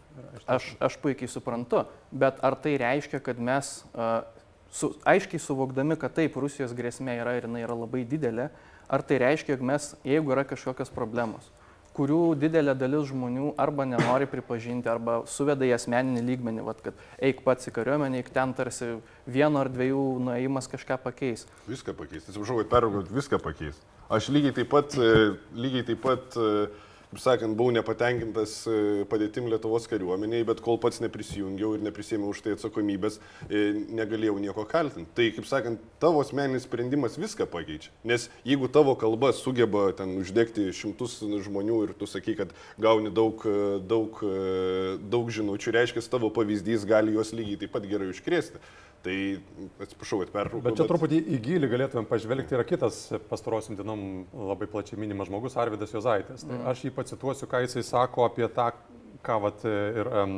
Aš, 0.50 0.72
aš 0.82 0.98
puikiai 1.04 1.30
suprantu, 1.30 1.86
bet 2.10 2.42
ar 2.42 2.58
tai 2.58 2.74
reiškia, 2.82 3.22
kad 3.22 3.38
mes 3.38 3.84
uh, 3.94 4.24
su, 4.72 4.96
aiškiai 5.06 5.42
suvokdami, 5.42 6.00
kad 6.00 6.18
taip, 6.18 6.38
Rusijos 6.42 6.74
grėsmė 6.78 7.20
yra 7.22 7.38
ir 7.38 7.46
jinai 7.46 7.64
yra 7.68 7.78
labai 7.78 8.02
didelė, 8.08 8.50
ar 8.90 9.06
tai 9.06 9.22
reiškia, 9.22 9.56
jog 9.56 9.66
mes, 9.70 9.92
jeigu 10.08 10.34
yra 10.34 10.46
kažkokios 10.50 10.90
problemos, 10.94 11.52
kurių 11.96 12.36
didelė 12.40 12.76
dalis 12.78 13.10
žmonių 13.10 13.54
arba 13.60 13.86
nenori 13.90 14.28
pripažinti, 14.30 14.90
arba 14.92 15.22
suveda 15.30 15.68
į 15.68 15.76
asmeninį 15.78 16.26
lygmenį, 16.28 16.66
vat, 16.66 16.82
kad 16.86 17.00
eik 17.30 17.44
pats 17.46 17.70
į 17.70 17.76
kariuomenę, 17.76 18.22
eik 18.22 18.34
ten 18.36 18.54
tarsi 18.58 18.96
vieno 19.30 19.64
ar 19.64 19.72
dviejų 19.74 20.04
nuėjimas 20.28 20.70
kažką 20.72 21.00
pakeis. 21.04 21.48
Viską 21.70 21.96
pakeis, 21.98 22.28
atsiprašau, 22.28 22.62
kad 22.64 22.72
peraugot, 22.74 23.10
viską 23.14 23.42
pakeis. 23.44 23.80
Aš 24.10 24.32
lygiai 24.34 24.56
taip 24.58 24.72
pat, 24.72 24.96
e, 24.98 25.34
lygiai 25.54 25.86
taip 25.92 26.00
pat 26.02 26.38
uh, 26.40 26.88
sakant, 27.18 27.56
buvau 27.58 27.74
nepatenkintas 27.74 28.52
e, 28.70 28.74
padėtim 29.10 29.48
Lietuvos 29.50 29.88
kariuomeniai, 29.90 30.46
bet 30.46 30.60
kol 30.62 30.78
pats 30.78 31.02
neprisijungiau 31.02 31.72
ir 31.74 31.82
neprisėmiau 31.82 32.30
už 32.30 32.44
tai 32.46 32.54
atsakomybės, 32.54 33.18
e, 33.50 33.64
negalėjau 33.98 34.36
nieko 34.44 34.66
kaltinti. 34.70 35.10
Tai, 35.18 35.26
kaip 35.34 35.48
sakant, 35.50 35.88
tavo 36.04 36.22
asmeninis 36.22 36.68
sprendimas 36.68 37.18
viską 37.18 37.48
pakeičia. 37.50 37.90
Nes 38.06 38.28
jeigu 38.46 38.70
tavo 38.70 38.94
kalba 39.00 39.32
sugeba 39.34 39.88
ten 39.98 40.20
uždegti 40.22 40.68
šimtus 40.78 41.18
žmonių 41.48 41.80
ir 41.88 41.96
tu 41.98 42.06
sakai, 42.06 42.38
kad 42.44 42.54
gauni 42.78 43.10
daug, 43.10 43.42
daug, 43.90 44.22
daug 45.10 45.34
žinučių, 45.34 45.74
reiškia, 45.80 46.06
tavo 46.14 46.30
pavyzdys 46.36 46.86
gali 46.86 47.18
juos 47.18 47.34
lygiai 47.34 47.64
taip 47.64 47.74
pat 47.74 47.90
gerai 47.90 48.12
užkrėsti. 48.14 48.62
Tai 49.00 49.16
atsiprašau, 49.80 50.20
kad 50.26 50.32
pertraukiau. 50.34 50.64
Bet 50.66 50.76
čia 50.76 50.84
bet... 50.84 50.90
truputį 50.92 51.20
į 51.24 51.38
gilį 51.46 51.70
galėtumėm 51.72 52.08
pažvelgti. 52.10 52.56
Yra 52.58 52.66
kitas 52.68 52.98
pastarosiam 53.30 53.78
dienom 53.80 54.02
labai 54.36 54.68
plačiai 54.72 55.00
minimas 55.00 55.30
žmogus, 55.30 55.56
Arvidas 55.62 55.94
Jozaitis. 55.96 56.44
Tai 56.44 56.58
mm. 56.58 56.66
aš 56.74 56.84
jį 56.84 56.92
pacituosiu, 56.98 57.48
ką 57.48 57.64
jisai 57.64 57.86
sako 57.88 58.28
apie 58.28 58.50
tą, 58.52 58.74
ką 59.24 59.40
vat, 59.46 59.64
ir 59.64 60.12
um, 60.12 60.36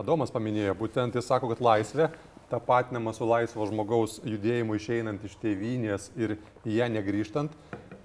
Adomas 0.00 0.32
paminėjo. 0.32 0.78
Būtent 0.80 1.20
jis 1.20 1.28
sako, 1.28 1.52
kad 1.52 1.60
laisvė 1.68 2.08
tapatinama 2.48 3.12
su 3.12 3.28
laisvo 3.28 3.66
žmogaus 3.68 4.22
judėjimu 4.24 4.78
išeinant 4.78 5.24
iš 5.28 5.36
tėvynės 5.42 6.08
ir 6.16 6.38
į 6.64 6.78
ją 6.80 6.88
negrįžtant 6.96 7.52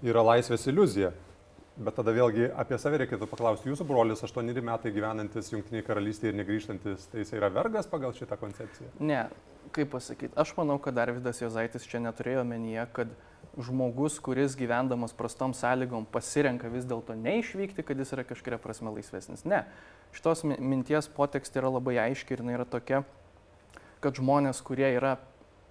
yra 0.03 0.23
laisvės 0.33 0.67
iliuzija. 0.67 1.13
Bet 1.73 1.95
tada 1.97 2.13
vėlgi 2.13 2.51
apie 2.53 2.77
save 2.77 2.99
reikėtų 3.01 3.25
paklausti. 3.31 3.71
Jūsų 3.71 3.85
brolis, 3.89 4.21
8 4.21 4.45
metai 4.61 4.91
gyvenantis 4.93 5.49
Junktinėje 5.49 5.87
karalystėje 5.87 6.29
ir 6.29 6.37
negrįžtantis, 6.37 7.07
tai 7.09 7.23
jis 7.23 7.33
yra 7.33 7.49
vergas 7.49 7.89
pagal 7.89 8.13
šitą 8.13 8.37
koncepciją? 8.37 8.91
Ne, 9.01 9.23
kaip 9.73 9.89
pasakyti, 9.95 10.35
aš 10.37 10.53
manau, 10.59 10.77
kad 10.77 11.01
Arvidas 11.01 11.41
Jozaitis 11.41 11.87
čia 11.89 12.03
neturėjo 12.05 12.45
menyje, 12.45 12.85
kad 12.93 13.15
žmogus, 13.57 14.19
kuris 14.21 14.53
gyvendamas 14.57 15.17
prastom 15.17 15.57
sąlygom 15.57 16.05
pasirenka 16.13 16.69
vis 16.73 16.85
dėlto 16.89 17.17
neišvykti, 17.17 17.85
kad 17.85 17.97
jis 17.97 18.13
yra 18.13 18.25
kažkuria 18.29 18.61
prasme 18.61 18.93
laisvesnis. 18.93 19.41
Ne, 19.41 19.63
šitos 20.13 20.45
minties 20.45 21.09
potekstė 21.17 21.63
yra 21.63 21.73
labai 21.73 21.97
aiški 22.05 22.37
ir 22.37 22.45
jinai 22.45 22.57
yra 22.59 22.69
tokia, 22.69 23.01
kad 24.03 24.21
žmonės, 24.21 24.61
kurie 24.61 24.91
yra, 24.93 25.17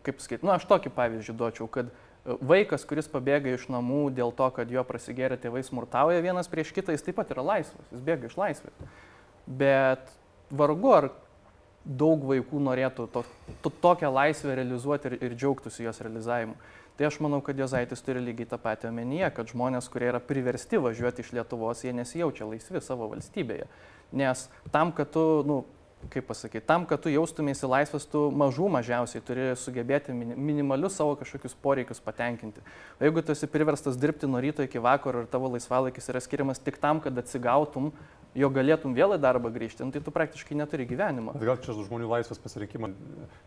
kaip 0.03 0.19
sakyti, 0.19 0.43
nu, 0.47 0.55
aš 0.55 0.67
tokį 0.67 0.95
pavyzdį 0.99 1.39
duočiau, 1.39 1.71
kad 1.71 1.95
Vaikas, 2.23 2.85
kuris 2.87 3.09
pabėga 3.11 3.51
iš 3.57 3.65
namų 3.73 4.05
dėl 4.15 4.31
to, 4.39 4.47
kad 4.55 4.71
jo 4.71 4.85
prasigėrė 4.87 5.35
tėvai 5.43 5.65
smurtauja 5.67 6.23
vienas 6.23 6.51
prieš 6.51 6.71
kitą, 6.75 6.95
jis 6.95 7.03
taip 7.03 7.17
pat 7.19 7.33
yra 7.35 7.43
laisvas, 7.43 7.89
jis 7.91 8.05
bėga 8.07 8.29
iš 8.29 8.37
laisvės. 8.39 8.93
Bet 9.47 10.13
vargu 10.55 10.93
ar 10.95 11.09
daug 11.83 12.23
vaikų 12.29 12.61
norėtų 12.63 13.09
to, 13.11 13.25
to, 13.65 13.73
tokią 13.83 14.13
laisvę 14.15 14.55
realizuoti 14.61 15.11
ir, 15.11 15.19
ir 15.19 15.35
džiaugtųsi 15.35 15.83
jos 15.89 15.99
realizavimu. 16.05 16.55
Tai 16.95 17.09
aš 17.09 17.19
manau, 17.25 17.41
kad 17.43 17.59
Jozaitis 17.59 18.05
turi 18.05 18.23
lygiai 18.23 18.47
tą 18.51 18.59
patį 18.61 18.91
omenyje, 18.93 19.33
kad 19.35 19.51
žmonės, 19.51 19.89
kurie 19.91 20.11
yra 20.13 20.21
priversti 20.23 20.79
važiuoti 20.79 21.25
iš 21.25 21.33
Lietuvos, 21.35 21.83
jie 21.83 21.95
nesijaučia 21.97 22.47
laisvi 22.47 22.83
savo 22.85 23.09
valstybėje. 23.11 23.67
Nes 24.15 24.45
tam, 24.71 24.93
kad 24.95 25.11
tu, 25.11 25.25
nu, 25.49 25.63
kaip 26.11 26.27
pasakyti, 26.27 26.65
tam, 26.67 26.87
kad 26.89 27.03
tu 27.03 27.13
jaustumėsi 27.13 27.69
laisvas, 27.69 28.07
tu 28.11 28.25
mažų 28.35 28.71
mažiausiai 28.77 29.23
turi 29.27 29.51
sugebėti 29.59 30.15
minimalius 30.15 30.97
savo 30.99 31.15
kažkokius 31.21 31.55
poreikius 31.63 32.03
patenkinti. 32.03 32.65
O 32.99 33.07
jeigu 33.07 33.23
tu 33.23 33.35
esi 33.37 33.51
priverstas 33.51 33.99
dirbti 34.01 34.31
nuo 34.31 34.41
ryto 34.43 34.67
iki 34.67 34.83
vakaro 34.83 35.23
ir 35.23 35.31
tavo 35.31 35.53
laisvalaikis 35.53 36.11
yra 36.13 36.23
skiriamas 36.25 36.63
tik 36.63 36.81
tam, 36.83 37.01
kad 37.05 37.19
atsigautum, 37.23 37.93
jo 38.39 38.49
galėtum 38.53 38.95
vėl 38.97 39.17
į 39.17 39.21
darbą 39.21 39.51
grįžti, 39.53 39.85
nu, 39.85 39.93
tai 39.93 40.01
tu 40.05 40.13
praktiškai 40.15 40.57
neturi 40.57 40.87
gyvenimo. 40.89 41.35
Bet 41.37 41.45
gal 41.49 41.59
čia 41.65 41.77
žmonių 41.77 42.09
laisvas 42.09 42.41
pasirinkimas 42.41 42.95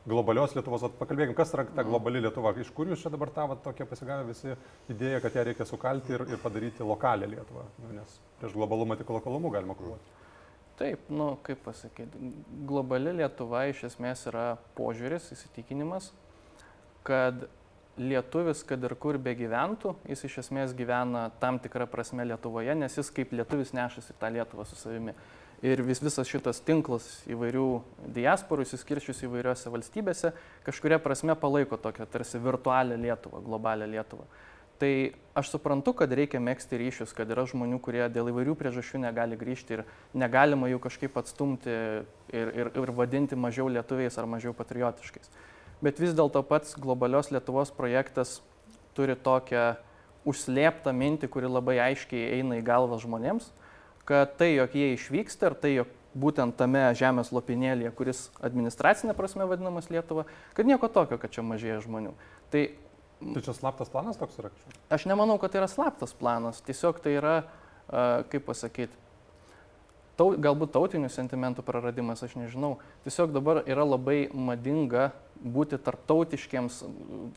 globalios 0.06 0.54
Lietuvos, 0.58 0.86
pakalbėkime, 1.00 1.38
kas 1.38 1.54
yra 1.56 1.66
ta 1.66 1.82
mhm. 1.82 1.90
globali 1.90 2.22
Lietuva, 2.22 2.54
iš 2.62 2.70
kur 2.76 2.92
jūs 2.92 3.02
čia 3.02 3.14
dabar 3.14 3.34
tavo 3.34 3.58
tokia 3.66 3.88
pasigavę 3.90 4.30
visi 4.30 4.54
idėja, 4.94 5.24
kad 5.24 5.40
ją 5.40 5.48
reikia 5.50 5.66
sukalti 5.70 6.14
ir, 6.14 6.28
ir 6.30 6.42
padaryti 6.44 6.86
lokalią 6.86 7.32
Lietuvą, 7.34 7.66
nu, 7.82 7.96
nes 7.98 8.20
prieš 8.40 8.54
globalumą 8.58 9.00
tik 9.00 9.10
lokalumu 9.10 9.54
galima 9.54 9.78
kovoti. 9.78 10.25
Taip, 10.76 11.06
nu, 11.08 11.38
kaip 11.46 11.62
pasakyti, 11.64 12.34
globali 12.68 13.14
Lietuva 13.16 13.64
iš 13.72 13.86
esmės 13.88 14.26
yra 14.28 14.58
požiūris, 14.76 15.30
įsitikinimas, 15.32 16.10
kad 17.08 17.46
lietuvis, 17.96 18.64
kad 18.68 18.84
ir 18.84 18.96
kur 19.00 19.16
be 19.22 19.32
gyventų, 19.40 19.94
jis 20.10 20.26
iš 20.28 20.42
esmės 20.44 20.74
gyvena 20.76 21.30
tam 21.40 21.62
tikrą 21.64 21.88
prasme 21.88 22.26
Lietuvoje, 22.28 22.76
nes 22.76 22.98
jis 23.00 23.12
kaip 23.16 23.32
lietuvis 23.32 23.72
nešasi 23.76 24.18
tą 24.20 24.32
Lietuvą 24.36 24.66
su 24.68 24.76
savimi. 24.76 25.16
Ir 25.64 25.80
vis, 25.88 26.02
visas 26.04 26.28
šitas 26.28 26.60
tinklas 26.68 27.08
įvairių 27.32 27.70
diasporų, 28.18 28.66
įsiskirčius 28.68 29.24
įvairiose 29.24 29.72
valstybėse, 29.72 30.34
kažkuria 30.68 31.00
prasme 31.00 31.38
palaiko 31.40 31.80
tokią 31.80 32.10
tarsi 32.12 32.42
virtualią 32.44 33.00
Lietuvą, 33.00 33.40
globalią 33.46 33.88
Lietuvą. 33.96 34.28
Tai 34.80 34.92
aš 35.36 35.54
suprantu, 35.54 35.94
kad 35.96 36.12
reikia 36.12 36.42
mėgsti 36.44 36.80
ryšius, 36.80 37.14
kad 37.16 37.30
yra 37.32 37.46
žmonių, 37.48 37.80
kurie 37.84 38.04
dėl 38.12 38.32
įvairių 38.32 38.56
priežasčių 38.60 39.00
negali 39.06 39.38
grįžti 39.40 39.78
ir 39.78 39.84
negalima 40.16 40.68
jų 40.68 40.82
kažkaip 40.84 41.16
atstumti 41.20 41.72
ir, 41.72 42.52
ir, 42.52 42.72
ir 42.72 42.92
vadinti 42.96 43.40
mažiau 43.40 43.70
lietuviais 43.72 44.20
ar 44.20 44.28
mažiau 44.28 44.56
patriotiškais. 44.56 45.32
Bet 45.84 46.00
vis 46.00 46.16
dėlto 46.16 46.44
pats 46.48 46.76
globalios 46.80 47.32
Lietuvos 47.32 47.72
projektas 47.76 48.42
turi 48.96 49.16
tokią 49.16 49.76
užslėptą 50.28 50.92
mintį, 50.96 51.30
kuri 51.32 51.52
labai 51.52 51.78
aiškiai 51.92 52.40
eina 52.40 52.60
į 52.60 52.66
galvą 52.66 53.00
žmonėms, 53.04 53.52
kad 54.08 54.36
tai, 54.40 54.56
jog 54.56 54.76
jie 54.76 54.94
išvyksta 54.96 55.52
ir 55.52 55.58
tai, 55.62 55.74
jog 55.80 55.92
būtent 56.16 56.56
tame 56.56 56.82
žemės 56.96 57.32
lopinėlėje, 57.36 57.92
kuris 57.96 58.22
administracinė 58.44 59.16
prasme 59.18 59.48
vadinamas 59.50 59.92
Lietuva, 59.92 60.26
kad 60.56 60.68
nieko 60.68 60.88
tokio, 60.88 61.20
kad 61.20 61.34
čia 61.36 61.44
mažėja 61.44 61.82
žmonių. 61.84 62.16
Tai 62.54 62.64
Tai 63.34 63.42
čia 63.42 63.56
slaptas 63.58 63.90
planas 63.90 64.20
toks 64.22 64.38
yra? 64.38 64.52
Aš 64.94 65.08
nemanau, 65.10 65.40
kad 65.42 65.54
tai 65.54 65.64
yra 65.64 65.70
slaptas 65.72 66.14
planas. 66.14 66.62
Tiesiog 66.66 67.02
tai 67.02 67.16
yra, 67.18 67.36
kaip 68.30 68.46
pasakyti, 68.46 68.94
tau, 70.20 70.32
galbūt 70.38 70.72
tautinių 70.76 71.10
sentimentų 71.10 71.66
praradimas, 71.66 72.22
aš 72.24 72.36
nežinau. 72.38 72.76
Tiesiog 73.04 73.34
dabar 73.36 73.64
yra 73.66 73.84
labai 73.88 74.28
madinga 74.30 75.10
būti 75.42 75.80
tarptautiškiams, 75.82 76.84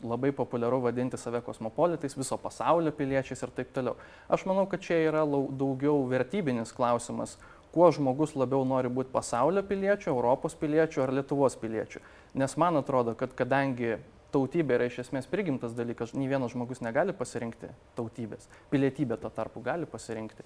labai 0.05 0.31
populiaru 0.35 0.79
vadinti 0.85 1.17
save 1.19 1.41
kosmopolitais, 1.45 2.15
viso 2.17 2.37
pasaulio 2.39 2.93
piliečiais 2.95 3.41
ir 3.43 3.55
taip 3.57 3.73
toliau. 3.75 3.97
Aš 4.29 4.45
manau, 4.49 4.67
kad 4.69 4.85
čia 4.85 5.01
yra 5.09 5.25
daugiau 5.25 6.05
vertybinis 6.09 6.71
klausimas, 6.75 7.35
kuo 7.73 7.89
žmogus 7.93 8.37
labiau 8.39 8.63
nori 8.65 8.89
būti 8.89 9.11
pasaulio 9.13 9.65
piliečiu, 9.65 10.13
Europos 10.13 10.55
piliečiu 10.57 11.03
ar 11.03 11.13
Lietuvos 11.17 11.57
piliečiu. 11.59 11.99
Nes 12.33 12.55
man 12.57 12.79
atrodo, 12.79 13.17
kad 13.19 13.35
kadangi 13.37 13.97
tautybė 14.33 14.77
yra 14.77 14.87
iš 14.89 15.01
esmės 15.05 15.27
prigimtas 15.29 15.73
dalykas, 15.77 16.13
nei 16.17 16.29
vienas 16.29 16.53
žmogus 16.53 16.83
negali 16.85 17.15
pasirinkti 17.15 17.71
tautybės, 17.97 18.47
pilietybė 18.71 19.17
to 19.21 19.31
tarpu 19.33 19.63
gali 19.65 19.89
pasirinkti. 19.89 20.45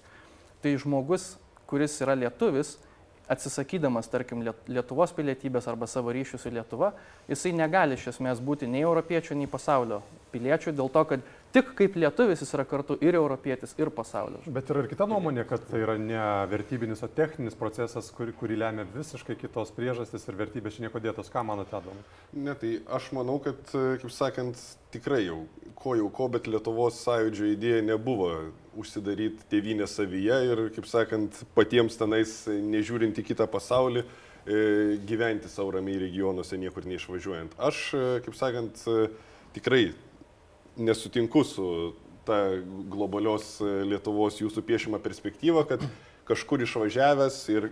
Tai 0.64 0.72
žmogus, 0.80 1.34
kuris 1.68 1.96
yra 2.04 2.16
lietuvis, 2.16 2.76
atsisakydamas, 3.28 4.08
tarkim, 4.12 4.42
Lietuvos 4.68 5.12
pilietybės 5.16 5.68
arba 5.70 5.88
savo 5.88 6.12
ryšių 6.12 6.40
su 6.40 6.52
Lietuva, 6.52 6.92
jisai 7.28 7.54
negali 7.56 7.96
iš 7.96 8.10
esmės 8.14 8.42
būti 8.44 8.68
nei 8.68 8.84
europiečių, 8.84 9.36
nei 9.38 9.48
pasaulio 9.50 10.02
piliečių, 10.32 10.74
dėl 10.76 10.90
to, 10.92 11.04
kad 11.08 11.24
tik 11.54 11.70
kaip 11.78 11.94
lietuvis 11.98 12.42
jis 12.42 12.52
yra 12.56 12.64
kartu 12.66 12.96
ir 13.04 13.14
europietis, 13.14 13.74
ir 13.78 13.90
pasaulio. 13.94 14.40
Bet 14.50 14.70
yra 14.72 14.82
ir 14.82 14.88
kita 14.90 15.06
nuomonė, 15.10 15.44
kad 15.46 15.62
tai 15.70 15.84
yra 15.84 15.94
ne 16.00 16.22
vertybinis, 16.50 17.04
o 17.06 17.08
techninis 17.08 17.54
procesas, 17.58 18.10
kur, 18.14 18.32
kurį 18.40 18.58
lemia 18.64 18.86
visiškai 18.94 19.36
kitos 19.38 19.70
priežastys 19.76 20.26
ir 20.26 20.38
vertybės 20.40 20.76
čia 20.76 20.86
nieko 20.86 21.02
dėtos. 21.02 21.30
Ką 21.30 21.44
manote, 21.46 21.76
Adomai? 21.78 22.02
Ne, 22.34 22.56
tai 22.58 22.74
aš 22.98 23.12
manau, 23.14 23.38
kad, 23.44 23.60
kaip 23.70 24.10
sakant, 24.14 24.58
tikrai 24.94 25.24
jau, 25.28 25.44
ko 25.78 25.94
jau 25.98 26.10
ko, 26.14 26.28
bet 26.34 26.50
Lietuvos 26.50 26.98
sąjūdžio 27.04 27.52
idėja 27.54 27.84
nebuvo 27.86 28.30
užsidaryti 28.80 29.46
tėvynę 29.50 29.86
savyje 29.90 30.40
ir, 30.50 30.62
kaip 30.74 30.88
sakant, 30.90 31.44
patiems 31.54 31.98
tenais, 32.00 32.34
nežiūrint 32.48 33.20
į 33.20 33.26
kitą 33.30 33.46
pasaulį, 33.50 34.02
e, 34.02 34.64
gyventi 35.06 35.50
savo 35.52 35.76
ramiai 35.76 36.02
regionuose, 36.02 36.58
niekur 36.58 36.90
neišvažiuojant. 36.90 37.54
Aš, 37.70 37.84
e, 37.94 38.08
kaip 38.26 38.38
sakant, 38.38 38.82
e, 38.90 39.06
tikrai 39.54 39.84
nesutinku 40.76 41.44
su 41.44 41.68
ta 42.24 42.38
globalios 42.88 43.58
e, 43.60 43.70
Lietuvos 43.88 44.40
jūsų 44.40 44.64
piešima 44.64 45.00
perspektyva, 45.04 45.64
kad 45.68 45.82
kažkur 46.24 46.62
išvažiavęs 46.64 47.36
ir 47.52 47.66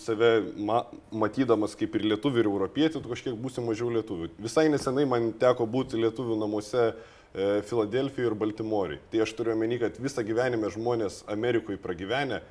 save 0.00 0.30
ma 0.60 0.82
matydamas 1.08 1.72
kaip 1.80 1.96
ir 1.96 2.04
lietuvių 2.12 2.42
ir 2.42 2.50
europietį, 2.50 3.00
tu 3.00 3.12
kažkiek 3.12 3.38
būsi 3.40 3.64
mažiau 3.64 3.88
lietuvių. 3.94 4.34
Visai 4.44 4.66
nesenai 4.68 5.06
man 5.08 5.30
teko 5.40 5.64
būti 5.64 5.96
lietuvių 6.02 6.36
namuose 6.42 6.90
e, 6.90 7.62
Filadelfijoje 7.64 8.28
ir 8.30 8.36
Baltimorėje. 8.36 9.00
Tai 9.12 9.24
aš 9.24 9.32
turiu 9.38 9.56
omeny, 9.56 9.80
kad 9.80 9.96
visą 10.02 10.26
gyvenimą 10.28 10.74
žmonės 10.76 11.22
Amerikoje 11.32 11.80
pragyvenę 11.80 12.42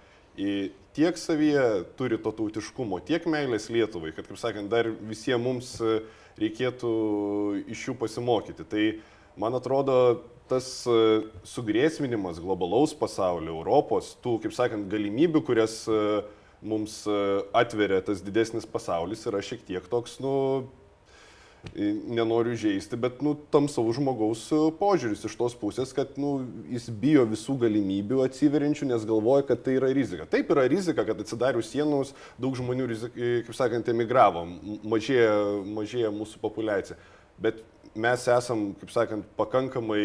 tiek 0.95 1.17
savyje 1.17 1.83
turi 1.97 2.17
to 2.19 2.31
tautiškumo, 2.31 2.99
tiek 3.05 3.25
meilės 3.27 3.69
Lietuvai, 3.71 4.13
kad, 4.15 4.27
kaip 4.27 4.39
sakant, 4.39 4.69
dar 4.71 4.89
visiems 4.89 5.43
mums 5.43 5.73
e, 5.79 5.99
reikėtų 6.39 6.91
iš 7.71 7.89
jų 7.89 7.95
pasimokyti. 7.99 8.65
Tai 8.67 8.85
man 9.39 9.57
atrodo, 9.57 9.97
tas 10.49 10.85
e, 10.85 11.25
sugrėsminimas 11.47 12.39
globalaus 12.41 12.93
pasaulio, 12.97 13.57
Europos, 13.59 14.13
tų, 14.23 14.37
kaip 14.43 14.55
sakant, 14.55 14.87
galimybių, 14.91 15.41
kurias 15.45 15.83
e, 15.89 15.99
mums 16.65 17.03
e, 17.09 17.19
atveria 17.55 18.01
tas 18.05 18.23
didesnis 18.25 18.67
pasaulis, 18.69 19.25
yra 19.29 19.43
šiek 19.45 19.65
tiek 19.65 19.87
toks, 19.91 20.19
nu, 20.23 20.33
nenoriu 21.73 22.53
žaisti, 22.61 22.93
bet, 23.01 23.23
nu, 23.25 23.31
tamsaus 23.49 23.95
žmogaus 23.97 24.43
požiūris 24.77 25.23
iš 25.25 25.33
tos 25.39 25.55
pusės, 25.57 25.95
kad, 25.97 26.11
nu, 26.21 26.35
jis 26.69 26.91
bijo 26.93 27.23
visų 27.31 27.55
galimybių 27.63 28.21
atsiveriančių, 28.27 28.91
nes 28.91 29.07
galvoja, 29.09 29.47
kad 29.49 29.63
tai 29.65 29.79
yra 29.79 29.89
rizika. 29.97 30.27
Taip 30.29 30.53
yra 30.53 30.67
rizika, 30.69 31.01
kad 31.07 31.23
atsidarius 31.23 31.71
sienos 31.73 32.13
daug 32.37 32.53
žmonių, 32.53 32.85
kaip 33.15 33.57
sakant, 33.57 33.89
emigravo, 33.89 34.45
mažėja, 34.85 35.33
mažėja 35.65 36.13
mūsų 36.13 36.43
populiacija. 36.45 36.99
Bet 37.41 37.65
mes 37.95 38.27
esam, 38.27 38.67
kaip 38.79 38.91
sakant, 38.91 39.25
pakankamai 39.39 40.03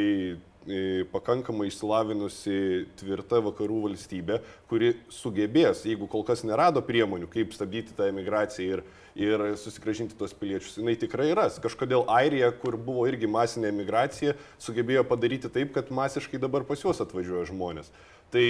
e, 0.68 1.04
pakankamai 1.11 1.68
išsilavinusi 1.70 2.87
tvirta 3.00 3.40
vakarų 3.42 3.80
valstybė, 3.88 4.38
kuri 4.70 4.92
sugebės, 5.12 5.82
jeigu 5.88 6.09
kol 6.11 6.25
kas 6.26 6.44
nerado 6.47 6.82
priemonių, 6.87 7.28
kaip 7.32 7.54
stabdyti 7.56 7.97
tą 7.97 8.06
emigraciją 8.12 8.78
ir, 8.78 8.85
ir 9.18 9.44
susigražinti 9.61 10.18
tos 10.18 10.35
piliečius, 10.37 10.78
jinai 10.78 10.94
tikrai 11.00 11.32
ras. 11.37 11.59
Kažkodėl 11.62 12.06
Airija, 12.14 12.52
kur 12.62 12.78
buvo 12.78 13.09
irgi 13.11 13.30
masinė 13.30 13.73
emigracija, 13.73 14.37
sugebėjo 14.62 15.04
padaryti 15.11 15.50
taip, 15.52 15.75
kad 15.75 15.90
masiškai 15.90 16.40
dabar 16.42 16.66
pas 16.68 16.85
juos 16.85 17.02
atvažiuoja 17.02 17.49
žmonės. 17.50 17.90
Tai, 18.30 18.47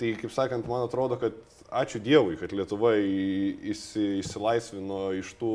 tai 0.00 0.16
kaip 0.18 0.34
sakant, 0.34 0.66
man 0.66 0.88
atrodo, 0.88 1.20
kad 1.20 1.38
ačiū 1.70 2.00
Dievui, 2.02 2.36
kad 2.40 2.52
Lietuva 2.52 2.94
įsilaisvino 3.70 5.10
iš 5.18 5.34
tų 5.40 5.52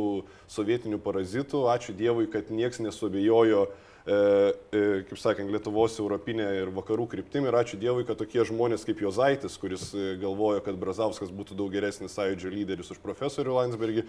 sovietinių 0.51 0.99
parazitų, 1.03 1.65
ačiū 1.73 1.95
Dievui, 1.97 2.27
kad 2.31 2.51
niekas 2.53 2.79
nesuabejojo, 2.83 3.65
e, 3.67 3.71
e, 4.15 4.83
kaip 5.09 5.19
sakant, 5.19 5.51
Lietuvos 5.51 5.99
europinė 5.99 6.47
ir 6.61 6.71
vakarų 6.75 7.09
kryptim. 7.11 7.47
Ir 7.49 7.59
ačiū 7.59 7.79
Dievui, 7.81 8.05
kad 8.07 8.19
tokie 8.21 8.45
žmonės 8.47 8.87
kaip 8.87 9.03
Jozaitis, 9.03 9.59
kuris 9.61 9.91
e, 9.93 10.15
galvojo, 10.21 10.63
kad 10.65 10.79
Brazauskas 10.79 11.33
būtų 11.35 11.59
daug 11.59 11.75
geresnis 11.75 12.15
sąjūdžio 12.15 12.53
lyderis 12.53 12.91
už 12.95 13.03
profesorių 13.03 13.59
Landsbergį, 13.59 14.07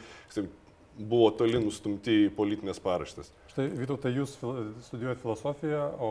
buvo 0.98 1.30
toli 1.36 1.60
nustumti 1.60 2.14
į 2.24 2.28
politinės 2.36 2.80
paraštės. 2.82 3.30
Štai, 3.52 3.66
Vytautai, 3.76 4.12
jūs 4.16 4.34
studijuojate 4.88 5.22
filosofiją, 5.22 5.82
o 6.02 6.10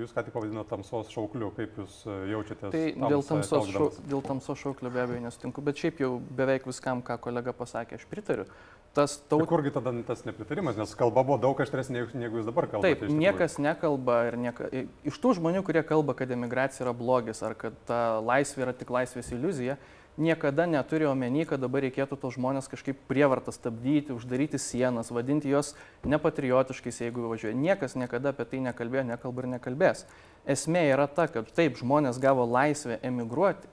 jūs 0.00 0.12
ką 0.14 0.26
tik 0.26 0.34
pavadinote 0.34 0.70
tamsos 0.72 1.12
šaukliu, 1.12 1.50
kaip 1.56 1.78
jūs 1.80 2.02
e, 2.06 2.18
jaučiatės? 2.32 2.74
Tai 2.74 2.84
dėl 3.12 3.24
tamsos, 3.28 3.72
šau, 3.72 3.88
dėl 4.08 4.22
tamsos 4.26 4.60
šaukliu 4.60 4.92
be 4.92 5.02
abejo 5.04 5.24
nesutinku, 5.24 5.64
bet 5.64 5.80
šiaip 5.80 6.04
jau 6.04 6.14
beveik 6.36 6.68
viskam, 6.68 7.00
ką 7.04 7.18
kolega 7.22 7.54
pasakė, 7.56 8.00
aš 8.00 8.08
pritariu. 8.10 8.48
Tas 8.92 9.16
taut... 9.24 9.40
Tai 9.40 9.48
kurgi 9.48 9.72
tada 9.72 9.92
tas 10.04 10.20
nepritarimas, 10.28 10.76
nes 10.76 10.90
kalba 11.00 11.24
buvo 11.24 11.38
daug 11.40 11.60
aštresnė, 11.64 12.04
negu 12.12 12.40
jūs 12.40 12.48
dabar 12.48 12.68
kalbate. 12.68 13.06
Taip, 13.06 13.14
niekas 13.16 13.56
nekalba 13.56 14.18
ir 14.28 14.36
nieka... 14.40 14.68
iš 15.08 15.16
tų 15.22 15.38
žmonių, 15.38 15.62
kurie 15.64 15.80
kalba, 15.88 16.12
kad 16.18 16.32
emigracija 16.34 16.84
yra 16.84 16.92
blogis 16.96 17.40
ar 17.46 17.56
kad 17.56 17.78
ta 17.88 18.20
laisvė 18.20 18.66
yra 18.66 18.74
tik 18.76 18.92
laisvės 18.92 19.32
iliuzija, 19.32 19.78
niekada 20.16 20.66
neturi 20.66 21.06
omeny, 21.08 21.44
kad 21.48 21.60
dabar 21.62 21.84
reikėtų 21.86 22.18
tos 22.20 22.36
žmonės 22.36 22.68
kažkaip 22.70 22.98
prievartą 23.08 23.54
stabdyti, 23.54 24.12
uždaryti 24.14 24.60
sienas, 24.60 25.12
vadinti 25.14 25.50
juos 25.52 25.72
nepatriotiškais, 26.04 27.00
jeigu 27.04 27.30
važiuoja. 27.30 27.56
Niekas 27.56 27.96
niekada 27.96 28.34
apie 28.34 28.46
tai 28.48 28.60
nekalbėjo, 28.68 29.06
nekalba 29.08 29.44
ir 29.44 29.52
nekalbės. 29.56 30.04
Esmė 30.44 30.84
yra 30.92 31.08
ta, 31.08 31.28
kad 31.32 31.48
taip, 31.56 31.78
žmonės 31.80 32.20
gavo 32.22 32.44
laisvę 32.48 32.98
emigruoti, 33.02 33.70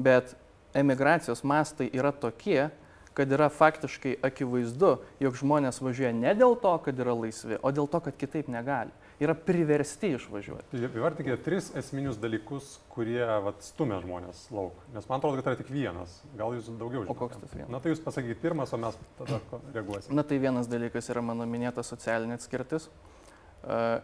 bet 0.00 0.36
emigracijos 0.74 1.44
mastai 1.44 1.90
yra 1.92 2.12
tokie, 2.12 2.70
kad 3.12 3.28
yra 3.28 3.50
faktiškai 3.52 4.16
akivaizdu, 4.24 4.94
jog 5.20 5.36
žmonės 5.36 5.82
važiuoja 5.84 6.14
ne 6.16 6.32
dėl 6.38 6.56
to, 6.56 6.72
kad 6.86 6.96
yra 7.04 7.12
laisvi, 7.12 7.60
o 7.60 7.72
dėl 7.74 7.90
to, 7.90 8.00
kad 8.00 8.16
kitaip 8.16 8.48
negali 8.48 8.92
yra 9.20 9.34
priversti 9.36 10.12
išvažiuoti. 10.16 10.80
Įvardykite 10.88 11.36
tris 11.44 11.70
esminius 11.78 12.18
dalykus, 12.20 12.76
kurie 12.92 13.24
vat, 13.44 13.60
stumia 13.66 14.00
žmonės 14.02 14.46
lauk. 14.54 14.78
Nes 14.94 15.08
man 15.10 15.20
atrodo, 15.20 15.38
kad 15.38 15.48
tai 15.48 15.54
yra 15.54 15.60
tik 15.62 15.72
vienas. 15.72 16.16
Gal 16.38 16.56
jūs 16.56 16.70
daugiau 16.70 17.02
žinote? 17.02 17.12
O 17.12 17.18
koks 17.18 17.42
tas 17.42 17.52
vienas? 17.54 17.70
Na 17.72 17.82
tai 17.82 17.92
jūs 17.92 18.02
pasakykite 18.04 18.42
pirmas, 18.42 18.72
o 18.72 18.80
mes 18.80 18.98
tada 19.20 19.42
reaguosime. 19.74 20.16
Na 20.18 20.24
tai 20.26 20.40
vienas 20.42 20.70
dalykas 20.70 21.10
yra 21.12 21.24
mano 21.24 21.46
minėta 21.48 21.84
socialinė 21.86 22.40
atskirtis. 22.40 22.88
Uh, 23.62 24.00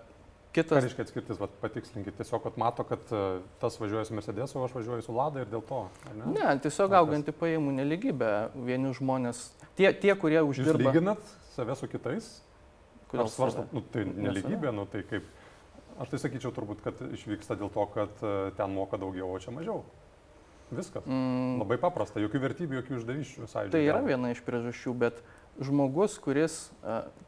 Kitas... 0.49 0.79
Ką 0.79 0.81
reiškia 0.81 1.05
atskirtis, 1.05 1.39
vat, 1.39 1.53
patikslinkit, 1.61 2.15
tiesiog 2.17 2.47
at 2.49 2.57
mato, 2.59 2.85
kad 2.89 3.11
uh, 3.13 3.43
tas 3.61 3.77
važiuoja 3.79 4.07
su 4.09 4.17
Mercedes, 4.17 4.55
o 4.57 4.63
aš 4.65 4.73
važiuoju 4.79 5.05
su 5.05 5.13
Lada 5.15 5.43
ir 5.45 5.51
dėl 5.53 5.61
to. 5.69 5.83
Ne? 6.17 6.31
ne, 6.33 6.47
tiesiog 6.65 6.95
auganti 6.97 7.35
pajamų 7.37 7.75
neligybė. 7.83 8.31
Vieni 8.67 8.95
žmonės, 8.97 9.43
tie, 9.77 9.91
tie 9.93 10.15
kurie 10.17 10.41
uždirba. 10.41 10.81
Jūs 10.81 10.89
lyginat 10.89 11.35
save 11.53 11.77
su 11.77 11.91
kitais? 11.93 12.31
Kodėl 13.09 13.31
svarstot, 13.33 13.73
nu, 13.73 13.83
tai 13.93 14.05
neligybė, 14.09 14.73
nu, 14.77 14.85
tai 14.91 15.01
kaip, 15.09 15.25
aš 16.03 16.13
tai 16.13 16.21
sakyčiau 16.27 16.53
turbūt, 16.57 16.83
kad 16.85 17.01
išvyksta 17.09 17.57
dėl 17.57 17.73
to, 17.73 17.87
kad 17.95 18.21
e, 18.21 18.35
ten 18.59 18.75
moka 18.75 19.01
daugiau, 19.01 19.31
o 19.33 19.41
čia 19.41 19.55
mažiau. 19.55 19.83
Viskas. 20.69 21.07
Mm. 21.09 21.57
Labai 21.63 21.79
paprasta, 21.81 22.21
jokių 22.21 22.43
vertybių, 22.43 22.81
jokių 22.83 22.99
išdavyščių 22.99 23.45
visai. 23.47 23.65
Tai 23.73 23.81
yra 23.81 24.03
viena 24.05 24.35
iš 24.35 24.43
priežasčių, 24.45 24.93
bet 25.01 25.23
žmogus, 25.63 26.19
kuris, 26.23 26.69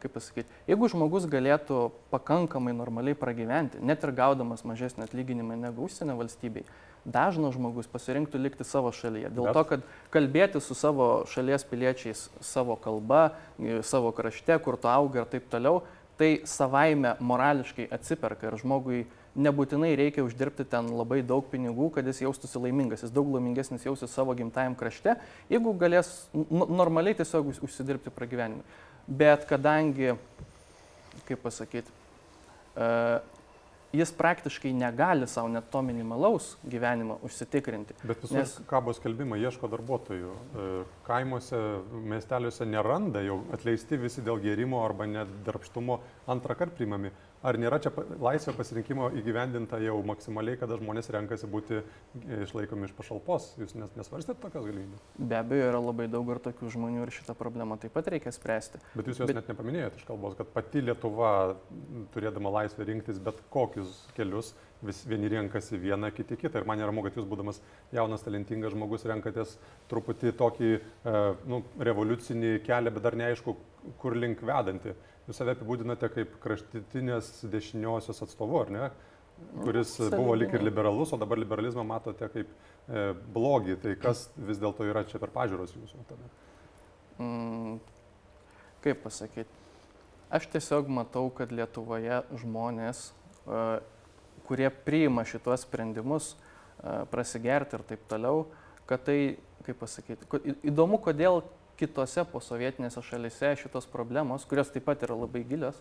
kaip 0.02 0.12
pasakyti, 0.14 0.48
jeigu 0.70 0.88
žmogus 0.90 1.26
galėtų 1.30 1.88
pakankamai 2.12 2.74
normaliai 2.76 3.18
pragyventi, 3.18 3.80
net 3.82 4.04
ir 4.06 4.14
gaudamas 4.16 4.62
mažesnį 4.66 5.06
atlyginimą 5.06 5.58
negu 5.58 5.86
užsienio 5.88 6.16
valstybei, 6.20 6.64
dažnas 7.04 7.56
žmogus 7.56 7.88
pasirinktų 7.90 8.40
likti 8.40 8.66
savo 8.66 8.92
šalyje. 8.94 9.32
Dėl 9.34 9.48
Bet... 9.48 9.56
to, 9.56 9.64
kad 9.72 9.86
kalbėti 10.14 10.60
su 10.62 10.76
savo 10.78 11.24
šalies 11.30 11.64
piliečiais 11.66 12.26
savo 12.44 12.76
kalba, 12.80 13.30
savo 13.86 14.12
krašte, 14.16 14.58
kur 14.62 14.78
tu 14.80 14.90
auga 14.90 15.24
ir 15.24 15.30
taip 15.32 15.48
toliau, 15.52 15.82
tai 16.20 16.34
savaime 16.44 17.14
morališkai 17.24 17.88
atsiperka 17.96 18.50
ir 18.50 18.58
žmogui 18.60 19.00
nebūtinai 19.40 19.94
reikia 19.96 20.24
uždirbti 20.26 20.66
ten 20.68 20.90
labai 20.98 21.20
daug 21.24 21.46
pinigų, 21.48 21.88
kad 21.94 22.06
jis 22.10 22.24
jaustųsi 22.24 22.60
laimingas. 22.60 23.04
Jis 23.06 23.14
daug 23.14 23.30
laimingesnis 23.32 23.86
jausis 23.86 24.12
savo 24.12 24.34
gimtajam 24.36 24.76
krašte, 24.78 25.14
jeigu 25.52 25.72
galės 25.80 26.10
normaliai 26.34 27.16
tiesiog 27.16 27.52
užsidirbti 27.64 28.12
pragyvenimui. 28.14 28.66
Bet 29.06 29.46
kadangi, 29.48 30.12
kaip 31.28 31.40
pasakyti, 31.46 31.94
uh, 32.76 33.22
jis 33.92 34.12
praktiškai 34.12 34.72
negali 34.72 35.26
savo 35.26 35.48
net 35.48 35.70
to 35.70 35.82
minimalaus 35.82 36.52
gyvenimo 36.62 37.18
užsitikrinti. 37.26 37.94
Bet 38.02 38.22
visur 38.22 38.38
nes... 38.38 38.54
kabos 38.70 39.00
skelbimai 39.00 39.40
ieško 39.42 39.70
darbuotojų. 39.72 40.34
E, 40.34 40.68
kaimuose, 41.06 41.60
miesteliuose 42.12 42.68
neranda 42.70 43.22
jau 43.26 43.40
atleisti 43.56 43.98
visi 44.00 44.22
dėl 44.26 44.42
gerimo 44.42 44.84
arba 44.84 45.08
net 45.10 45.32
darbštumo 45.46 46.00
antrą 46.30 46.58
kartą 46.62 46.78
priimami. 46.78 47.10
Ar 47.40 47.56
nėra 47.56 47.78
čia 47.80 47.88
laisvė 48.20 48.52
pasirinkimo 48.52 49.06
įgyvendinta 49.16 49.78
jau 49.80 49.94
maksimaliai, 50.04 50.58
kada 50.60 50.76
žmonės 50.76 51.08
renkasi 51.14 51.48
būti 51.48 51.78
išlaikomi 52.44 52.84
iš 52.84 52.92
pašalpos? 52.98 53.46
Jūs 53.56 53.72
nes, 53.80 53.94
nesvarstėt 53.96 54.42
tokios 54.42 54.66
galimybės? 54.66 55.06
Be 55.16 55.38
abejo, 55.38 55.70
yra 55.70 55.80
labai 55.80 56.04
daug 56.12 56.28
ir 56.34 56.42
tokių 56.44 56.68
žmonių 56.76 57.06
ir 57.06 57.14
šitą 57.16 57.32
problemą 57.38 57.78
taip 57.80 57.94
pat 57.96 58.10
reikia 58.12 58.32
spręsti. 58.36 58.82
Bet 58.92 59.08
jūs 59.08 59.22
jos 59.22 59.30
Bet... 59.30 59.38
net 59.40 59.48
nepaminėjote 59.54 60.02
iš 60.02 60.04
kalbos, 60.10 60.36
kad 60.36 60.52
pati 60.52 60.84
Lietuva, 60.84 61.32
turėdama 62.12 62.52
laisvę 62.58 62.84
rinktis 62.90 63.22
bet 63.24 63.40
kokius 63.54 64.02
kelius, 64.18 64.52
vis 64.84 65.00
vieni 65.08 65.32
renkasi 65.32 65.80
vieną, 65.80 66.12
kiti 66.12 66.36
kitą. 66.40 66.60
Ir 66.60 66.68
man 66.68 66.80
neramu, 66.80 67.06
kad 67.06 67.16
jūs, 67.16 67.28
būdamas 67.28 67.62
jaunas, 67.96 68.24
talentingas 68.24 68.76
žmogus, 68.76 69.08
renkatės 69.08 69.56
truputį 69.88 70.36
tokį 70.36 70.70
e, 70.76 70.80
nu, 71.48 71.64
revoliucinį 71.88 72.58
kelią, 72.68 72.92
bet 72.96 73.08
dar 73.08 73.16
neaišku, 73.20 73.56
kur 74.00 74.16
link 74.16 74.44
vedantį. 74.44 74.92
Jūs 75.30 75.38
save 75.38 75.52
apibūdinate 75.54 76.08
kaip 76.10 76.32
kraštutinės 76.42 77.44
dešiniosios 77.52 78.18
atstovu, 78.24 78.56
ar 78.64 78.70
ne? 78.74 78.86
Kuris 79.62 79.92
buvo 80.10 80.34
lik 80.34 80.56
ir 80.58 80.64
liberalus, 80.66 81.12
o 81.14 81.18
dabar 81.22 81.38
liberalizmą 81.38 81.84
matote 81.86 82.26
kaip 82.32 82.50
e, 82.50 83.04
blogį. 83.30 83.76
Tai 83.78 83.92
kas 84.02 84.24
vis 84.34 84.58
dėlto 84.58 84.88
yra 84.90 85.04
čia 85.06 85.20
per 85.22 85.30
pažiūros 85.30 85.76
jūsų 85.76 86.02
tada? 86.08 86.32
Mm, 87.22 87.78
kaip 88.82 89.04
pasakyti? 89.04 89.54
Aš 90.34 90.50
tiesiog 90.50 90.90
matau, 90.98 91.28
kad 91.30 91.54
Lietuvoje 91.54 92.24
žmonės, 92.42 93.06
e, 93.46 93.62
kurie 94.50 94.66
priima 94.82 95.22
šituos 95.30 95.62
sprendimus, 95.62 96.32
e, 96.34 97.04
prasigerti 97.14 97.78
ir 97.78 97.86
taip 97.86 98.02
toliau, 98.10 98.48
kad 98.90 99.06
tai, 99.06 99.20
kaip 99.62 99.78
pasakyti, 99.78 100.26
įdomu, 100.74 100.98
kodėl 100.98 101.44
kitose 101.80 102.26
posovietinėse 102.28 103.02
šalise 103.04 103.54
šitos 103.58 103.88
problemos, 103.90 104.46
kurios 104.48 104.70
taip 104.72 104.86
pat 104.86 105.02
yra 105.06 105.16
labai 105.18 105.42
gilios, 105.48 105.80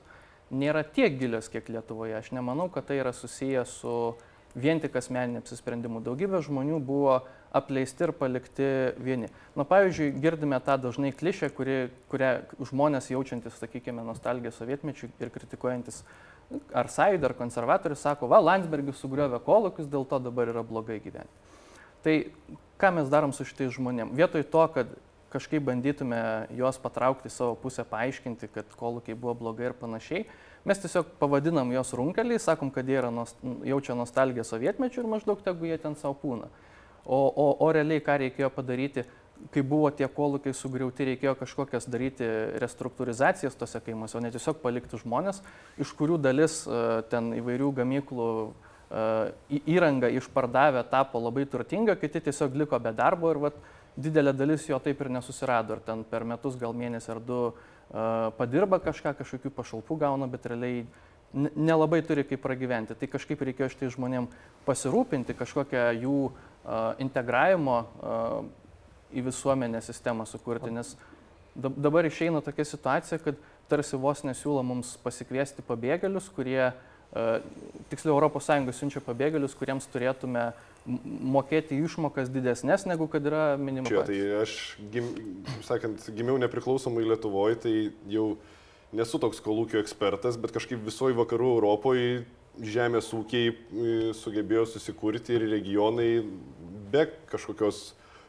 nėra 0.49 0.85
tiek 0.87 1.19
gilios, 1.19 1.51
kiek 1.51 1.69
Lietuvoje. 1.69 2.17
Aš 2.17 2.31
nemanau, 2.35 2.69
kad 2.73 2.87
tai 2.89 3.01
yra 3.03 3.13
susiję 3.13 3.65
su 3.69 3.95
vien 4.57 4.81
tik 4.81 4.95
asmeninė 4.97 5.43
apsisprendimu. 5.43 6.01
Daugybė 6.05 6.41
žmonių 6.45 6.79
buvo 6.81 7.19
apleisti 7.55 8.05
ir 8.05 8.13
palikti 8.17 8.69
vieni. 9.01 9.29
Na, 9.57 9.65
pavyzdžiui, 9.67 10.11
girdime 10.21 10.59
tą 10.65 10.77
dažnai 10.81 11.11
klišę, 11.15 11.51
kuri, 11.57 11.77
kurią 12.09 12.31
žmonės 12.71 13.11
jaučiantis, 13.13 13.57
sakykime, 13.61 14.05
nostalgiją 14.05 14.53
sovietmečių 14.55 15.11
ir 15.21 15.33
kritikuojantis 15.33 16.03
ar 16.73 16.89
sąjūdį, 16.89 17.27
ar 17.29 17.35
konservatorius 17.37 18.01
sako, 18.05 18.29
va, 18.29 18.41
Landsbergis 18.41 18.97
sugriovė 19.01 19.41
kolokius, 19.45 19.89
dėl 19.89 20.05
to 20.09 20.21
dabar 20.29 20.49
yra 20.49 20.63
blogai 20.65 20.97
gyventi. 21.03 21.45
Tai 22.05 22.15
ką 22.81 22.93
mes 22.95 23.09
darom 23.11 23.33
su 23.35 23.45
šitais 23.45 23.73
žmonėmis? 23.75 24.15
Vietoj 24.17 24.45
to, 24.49 24.63
kad 24.73 24.93
kažkaip 25.33 25.63
bandytume 25.65 26.19
juos 26.57 26.79
patraukti 26.81 27.29
savo 27.29 27.55
pusę, 27.59 27.85
paaiškinti, 27.87 28.49
kad 28.53 28.71
kolūkiai 28.79 29.17
buvo 29.17 29.35
blogai 29.43 29.69
ir 29.69 29.77
panašiai. 29.77 30.25
Mes 30.67 30.81
tiesiog 30.81 31.13
pavadinam 31.21 31.71
juos 31.71 31.93
runkeliai, 31.95 32.41
sakom, 32.41 32.71
kad 32.73 32.89
jie 32.89 33.01
nost, 33.13 33.37
jaučia 33.67 33.95
nostalgiją 33.95 34.43
sovietmečių 34.47 35.03
ir 35.03 35.13
maždaug 35.13 35.41
tegu 35.45 35.69
jie 35.69 35.77
ten 35.79 35.95
savo 35.99 36.17
pūna. 36.19 36.49
O, 37.05 37.19
o, 37.29 37.47
o 37.63 37.71
realiai 37.73 38.03
ką 38.03 38.17
reikėjo 38.25 38.49
padaryti, 38.53 39.05
kai 39.53 39.63
buvo 39.63 39.89
tie 39.95 40.07
kolūkiai 40.11 40.55
sugriauti, 40.55 41.07
reikėjo 41.13 41.35
kažkokias 41.39 41.87
daryti 41.89 42.27
restruktūrizacijas 42.61 43.55
tose 43.57 43.79
kaimuose, 43.85 44.17
o 44.17 44.23
ne 44.23 44.31
tiesiog 44.33 44.59
palikti 44.63 44.99
žmonės, 44.99 45.39
iš 45.79 45.93
kurių 45.97 46.19
dalis 46.21 46.61
e, 46.67 46.81
ten 47.11 47.31
įvairių 47.39 47.71
gamyklų 47.79 48.29
e, 48.43 49.61
įrangą 49.71 50.11
išpardavę 50.19 50.83
tapo 50.91 51.23
labai 51.23 51.47
turtinga, 51.49 51.95
kiti 51.99 52.21
tiesiog 52.27 52.57
liko 52.63 52.79
be 52.83 52.93
darbo 52.95 53.31
ir 53.31 53.41
vat, 53.47 53.61
didelė 53.97 54.33
dalis 54.35 54.67
jo 54.69 54.79
taip 54.83 55.01
ir 55.01 55.11
nesusirado. 55.13 55.77
Ir 55.77 55.83
ten 55.85 56.03
per 56.07 56.25
metus 56.27 56.57
gal 56.59 56.73
mėnesį 56.77 57.13
ar 57.15 57.21
du 57.23 57.39
uh, 57.49 57.55
padirba 58.37 58.79
kažką, 58.83 59.15
kažkokių 59.19 59.51
pašalpų 59.55 59.99
gauna, 60.03 60.29
bet 60.29 60.47
realiai 60.49 60.85
nelabai 61.33 62.01
turi 62.05 62.23
kaip 62.25 62.41
pragyventi. 62.41 62.97
Tai 62.97 63.09
kažkaip 63.11 63.41
reikėjo 63.45 63.69
šitai 63.73 63.91
žmonėm 63.93 64.29
pasirūpinti, 64.65 65.37
kažkokią 65.37 65.85
jų 66.01 66.17
uh, 66.29 66.33
integravimo 67.01 67.79
uh, 67.83 68.41
į 69.13 69.25
visuomenę 69.29 69.81
sistemą 69.81 70.25
sukurti, 70.29 70.71
nes 70.73 70.93
dabar 71.55 72.05
išeina 72.05 72.43
tokia 72.45 72.65
situacija, 72.65 73.17
kad 73.23 73.39
tarsi 73.69 73.97
vos 73.97 74.21
nesiūlo 74.25 74.61
mums 74.65 74.95
pasikviesti 75.03 75.65
pabėgėlius, 75.65 76.29
kurie, 76.33 76.71
uh, 76.71 77.39
tiksliau, 77.93 78.17
ES 78.29 78.77
siunčia 78.77 79.01
pabėgėlius, 79.05 79.57
kuriems 79.57 79.89
turėtume 79.93 80.51
mokėti 80.89 81.77
išmokas 81.85 82.31
didesnės 82.33 82.85
negu 82.89 83.07
kad 83.11 83.25
yra 83.29 83.43
minimalus. 83.59 83.91
Čia 83.91 84.05
tai 84.07 84.41
aš, 84.41 84.55
gim, 84.93 85.11
sakant, 85.65 86.07
gimiau 86.15 86.39
nepriklausomai 86.41 87.05
Lietuvoje, 87.07 87.59
tai 87.63 87.75
jau 88.09 88.27
nesu 88.95 89.21
toks 89.21 89.41
kolūkio 89.45 89.81
ekspertas, 89.83 90.39
bet 90.41 90.55
kažkaip 90.55 90.81
visoje 90.85 91.17
vakarų 91.17 91.53
Europoje 91.59 92.23
žemės 92.59 93.11
ūkiai 93.15 93.51
e, 93.53 93.57
sugebėjo 94.17 94.65
susikurti 94.67 95.37
ir 95.37 95.45
regionai 95.51 96.09
be 96.91 97.05
kažkokios 97.29 97.83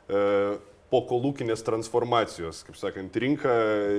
e, 0.06 0.20
po 0.90 1.00
kolūkinės 1.06 1.62
transformacijos, 1.66 2.64
kaip 2.66 2.78
sakant, 2.78 3.16
rinka, 3.22 3.52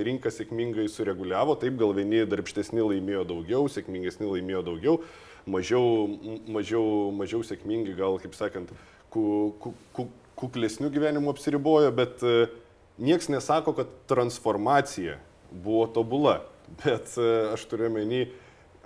rinka 0.04 0.32
sėkmingai 0.34 0.90
sureguliavo, 0.92 1.56
taip 1.60 1.78
gal 1.80 1.94
vieni 1.96 2.26
darbštesni 2.28 2.84
laimėjo 2.84 3.24
daugiau, 3.30 3.70
sėkmingesni 3.72 4.28
laimėjo 4.28 4.64
daugiau, 4.68 4.98
mažiau, 5.50 6.08
mažiau, 6.52 7.12
mažiau 7.16 7.46
sėkmingi 7.46 7.96
gal, 7.98 8.18
kaip 8.22 8.36
sakant, 8.38 8.72
ku, 9.14 9.24
ku, 9.62 9.74
ku, 9.96 10.08
kuklesnių 10.42 10.92
gyvenimų 10.94 11.34
apsiribojo, 11.34 11.92
bet 11.96 12.24
e, 12.26 12.48
nieks 13.02 13.30
nesako, 13.32 13.76
kad 13.78 13.92
transformacija 14.12 15.20
buvo 15.52 15.88
tobula. 15.94 16.42
Bet 16.84 17.18
e, 17.20 17.28
aš 17.52 17.66
turiu 17.72 17.90
menį, 17.92 18.26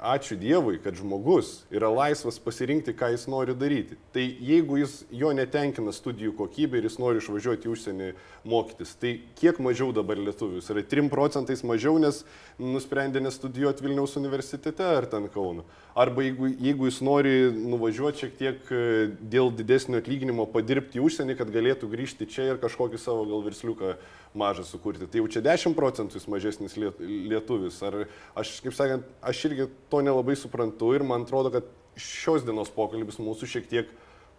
ačiū 0.01 0.35
Dievui, 0.37 0.77
kad 0.83 0.95
žmogus 0.95 1.63
yra 1.73 1.87
laisvas 1.89 2.37
pasirinkti, 2.43 2.93
ką 2.97 3.13
jis 3.13 3.25
nori 3.31 3.55
daryti. 3.55 3.95
Tai 4.13 4.23
jeigu 4.23 4.79
jis 4.81 4.97
jo 5.11 5.31
netenkina 5.35 5.93
studijų 5.95 6.35
kokybė 6.35 6.79
ir 6.79 6.89
jis 6.89 6.99
nori 6.99 7.21
išvažiuoti 7.23 7.69
į 7.69 7.71
užsienį 7.71 8.09
mokytis, 8.45 8.95
tai 8.99 9.15
kiek 9.39 9.61
mažiau 9.63 9.93
dabar 9.95 10.19
lietuvių? 10.19 10.59
Jis 10.59 10.69
yra 10.73 10.83
3 10.83 11.09
procentais 11.13 11.63
mažiau, 11.63 11.95
nes 12.01 12.23
nusprendė 12.59 13.23
nestudijuoti 13.23 13.85
Vilniaus 13.85 14.17
universitete 14.19 14.83
ar 14.83 15.07
ten 15.09 15.29
Kauno. 15.31 15.65
Arba 15.95 16.25
jeigu, 16.25 16.49
jeigu 16.59 16.89
jis 16.89 16.99
nori 17.07 17.33
nuvažiuoti 17.55 18.25
šiek 18.25 18.33
tiek 18.35 18.71
e, 18.75 18.83
dėl 19.31 19.47
didesnio 19.55 20.01
atlyginimo 20.01 20.43
padirbti 20.51 20.99
į 20.99 21.05
užsienį, 21.07 21.37
kad 21.39 21.53
galėtų 21.55 21.87
grįžti 21.87 22.27
čia 22.27 22.49
ir 22.51 22.59
kažkokį 22.59 22.99
savo 22.99 23.23
gal 23.29 23.45
versliuką 23.45 23.95
mažą 24.35 24.65
sukurti. 24.67 25.07
Tai 25.07 25.21
jau 25.21 25.29
čia 25.31 25.41
10 25.45 25.75
procentų 25.77 26.19
jis 26.19 26.27
mažesnis 26.27 26.75
lietuvis. 26.75 27.79
Ar 27.87 28.01
aš, 28.35 28.57
kaip 28.65 28.75
sakant, 28.75 29.07
aš 29.23 29.45
irgi 29.47 29.69
to 29.91 29.94
nelabai 30.03 30.35
suprantu 30.39 30.93
ir 30.95 31.03
man 31.07 31.23
atrodo, 31.23 31.51
kad 31.53 31.67
šios 31.99 32.43
dienos 32.45 32.71
pokalbis 32.73 33.19
mūsų 33.21 33.49
šiek 33.49 33.67
tiek 33.71 33.91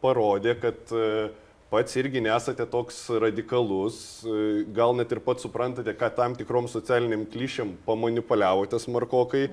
parodė, 0.03 0.55
kad 0.61 0.92
e, 0.92 1.29
pats 1.73 1.97
irgi 1.99 2.23
nesate 2.25 2.66
toks 2.71 3.07
radikalus, 3.23 3.99
e, 4.23 4.64
gal 4.77 4.97
net 4.99 5.12
ir 5.14 5.23
pats 5.25 5.47
suprantate, 5.47 5.95
kad 5.99 6.16
tam 6.19 6.37
tikrom 6.38 6.69
socialiniam 6.71 7.25
klišiam 7.33 7.75
pamanipuliavote 7.88 8.81
smarkokai 8.83 9.47
e, 9.49 9.53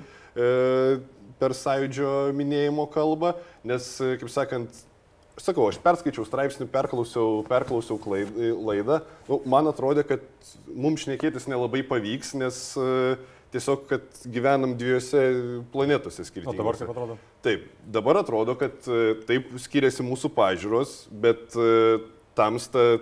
per 1.39 1.55
sąjūdžio 1.57 2.33
minėjimo 2.35 2.87
kalbą, 2.93 3.33
nes, 3.67 3.87
kaip 4.19 4.31
sakant, 4.31 4.83
sakau, 5.41 5.67
aš 5.71 5.79
perskaičiau 5.83 6.25
straipsnį, 6.27 6.67
perklausiau, 6.71 7.41
perklausiau 7.47 7.97
laidą. 8.67 9.01
Nu, 9.27 9.39
man 9.49 9.67
atrodė, 9.71 10.05
kad 10.07 10.23
mums 10.69 11.07
šnekėtis 11.07 11.49
nelabai 11.51 11.81
pavyks, 11.87 12.35
nes 12.37 12.61
tiesiog, 13.53 13.85
kad 13.89 14.25
gyvenam 14.33 14.75
dviejose 14.79 15.21
planetose 15.73 16.25
skirtingose. 16.27 16.57
O 16.57 16.59
dabar 16.59 16.79
kaip 16.79 16.91
atrodo? 16.93 17.17
Taip, 17.45 17.65
dabar 17.95 18.19
atrodo, 18.23 18.57
kad 18.59 18.89
uh, 18.89 19.13
taip 19.29 19.53
skiriasi 19.61 20.05
mūsų 20.05 20.33
pažiūros, 20.35 20.95
bet 21.23 21.57
uh, 21.59 22.03
tamsta 22.37 22.97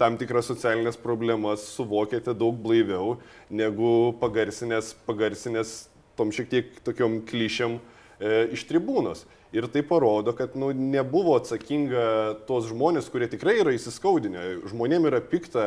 tam 0.00 0.16
tikras 0.20 0.48
socialinės 0.48 0.96
problemas 1.00 1.66
suvokėte 1.74 2.32
daug 2.36 2.56
blaiviau 2.62 3.18
negu 3.52 4.14
pagarsinės, 4.22 4.94
pagarsinės 5.04 5.74
tom 6.16 6.32
šiek 6.32 6.48
tiek 6.48 6.72
tokiom 6.86 7.20
klišiam 7.28 7.76
e, 7.76 8.48
iš 8.56 8.64
tribūnos. 8.68 9.26
Ir 9.52 9.66
tai 9.72 9.82
parodo, 9.84 10.32
kad 10.36 10.54
nu, 10.56 10.70
nebuvo 10.72 11.34
atsakinga 11.36 12.04
tos 12.48 12.68
žmonės, 12.70 13.10
kurie 13.12 13.26
tikrai 13.28 13.58
yra 13.60 13.74
įsiskaudinę. 13.74 14.44
Žmonėm 14.70 15.08
yra 15.10 15.20
pikta, 15.20 15.64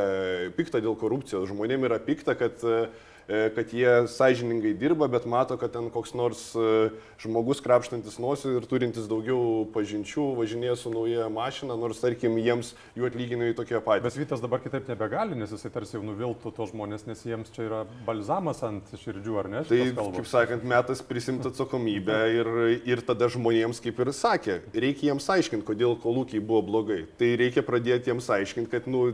pikta 0.57 0.81
dėl 0.81 0.95
korupcijos, 0.97 1.49
žmonėm 1.51 1.89
yra 1.89 1.99
pikta, 2.01 2.37
kad 2.39 2.63
E, 2.63 2.87
kad 3.27 3.73
jie 3.73 4.07
sąžiningai 4.07 4.73
dirba, 4.75 5.07
bet 5.07 5.25
mato, 5.25 5.57
kad 5.57 5.71
ten 5.71 5.89
koks 5.93 6.13
nors 6.13 6.41
e, 6.55 6.91
žmogus 7.23 7.61
krapštantis 7.63 8.19
nosį 8.19 8.57
ir 8.57 8.67
turintis 8.67 9.07
daugiau 9.07 9.63
pažinčių 9.73 10.25
važinėja 10.39 10.75
su 10.79 10.91
nauja 10.93 11.29
mašina, 11.31 11.77
nors 11.79 12.01
tarkim 12.03 12.35
jiems 12.41 12.73
jų 12.97 13.07
atlyginimai 13.07 13.55
tokie 13.57 13.79
patys. 13.79 14.03
Bet 14.03 14.19
Vytas 14.23 14.43
dabar 14.43 14.61
kitaip 14.63 14.87
nebegali, 14.91 15.37
nes 15.39 15.51
jisai 15.55 15.71
tarsi 15.73 15.97
jau 15.97 16.03
nuviltų 16.05 16.53
tos 16.55 16.73
žmonės, 16.73 17.07
nes 17.07 17.23
jiems 17.27 17.51
čia 17.55 17.67
yra 17.67 17.81
balzamas 18.07 18.63
ant 18.67 18.91
širdžių, 18.99 19.39
ar 19.39 19.51
ne? 19.51 19.63
Tai, 19.67 19.81
kaip 20.17 20.29
sakant, 20.29 20.67
metas 20.67 21.03
prisimti 21.05 21.49
atsakomybę 21.51 22.19
ir, 22.35 22.53
ir 22.87 23.03
tada 23.07 23.31
žmonėms, 23.31 23.81
kaip 23.83 24.03
ir 24.03 24.13
sakė, 24.15 24.59
reikia 24.75 25.11
jiems 25.11 25.29
aiškinti, 25.37 25.67
kodėl 25.67 25.95
kolūkiai 26.03 26.43
buvo 26.43 26.63
blogai. 26.67 27.03
Tai 27.19 27.35
reikia 27.39 27.63
pradėti 27.65 28.11
jiems 28.11 28.29
aiškinti, 28.35 28.71
kad, 28.71 28.89
nu, 28.91 29.13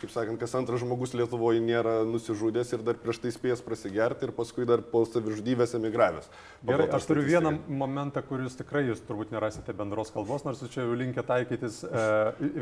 kaip 0.00 0.12
sakant, 0.12 0.38
kas 0.40 0.54
antras 0.58 0.80
žmogus 0.82 1.12
Lietuvoje 1.16 1.60
nėra 1.64 2.00
nusižudęs 2.08 2.72
ir 2.74 2.84
dar 2.86 2.98
prieš 3.00 3.20
tai 3.22 3.32
spėjęs 3.34 3.62
prasigerti 3.64 4.26
ir 4.26 4.32
paskui 4.36 4.66
dar 4.68 4.82
po 4.92 5.02
savižudybės 5.08 5.74
emigravęs. 5.78 6.30
Gerai, 6.68 6.88
aš 6.96 7.08
turiu 7.10 7.24
vieną 7.26 7.52
momentą, 7.68 8.22
kuris 8.26 8.56
tikrai 8.58 8.86
jūs 8.88 9.02
turbūt 9.08 9.34
nerasite 9.34 9.74
bendros 9.76 10.12
kalbos, 10.14 10.46
nors 10.46 10.62
čia 10.72 10.86
jau 10.86 10.96
linkia 10.96 11.24
taikytis. 11.26 11.82
E, 11.84 12.06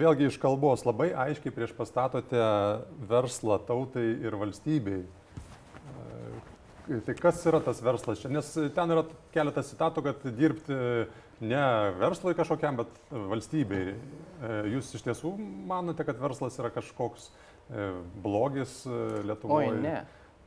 vėlgi 0.03 0.29
iš 0.33 0.40
kalbos 0.42 0.85
labai 0.88 1.12
aiškiai 1.29 1.55
prieš 1.55 1.77
pastatote 1.79 2.42
verslą 3.11 3.61
tautai 3.68 4.07
ir 4.27 4.37
valstybei. 4.40 5.05
E, 6.88 7.01
tai 7.07 7.16
kas 7.18 7.44
yra 7.46 7.62
tas 7.64 7.83
verslas 7.85 8.24
čia? 8.24 8.33
Nes 8.33 8.51
ten 8.74 8.96
yra 8.96 9.07
keletas 9.35 9.70
citatų, 9.74 10.09
kad 10.11 10.29
dirbti 10.38 10.83
ne 11.40 11.62
verslui 11.98 12.35
kažkokiam, 12.35 12.79
bet 12.81 13.01
valstybei. 13.11 13.94
E, 13.94 14.53
jūs 14.74 14.92
iš 14.96 15.05
tiesų 15.07 15.33
manote, 15.68 16.07
kad 16.07 16.18
verslas 16.20 16.59
yra 16.61 16.70
kažkoks 16.74 17.29
e, 17.29 17.90
blogis 18.22 18.81
e, 18.87 19.03
Lietuvoje? 19.29 19.74
Oi, 19.74 19.83
ne. 19.83 19.98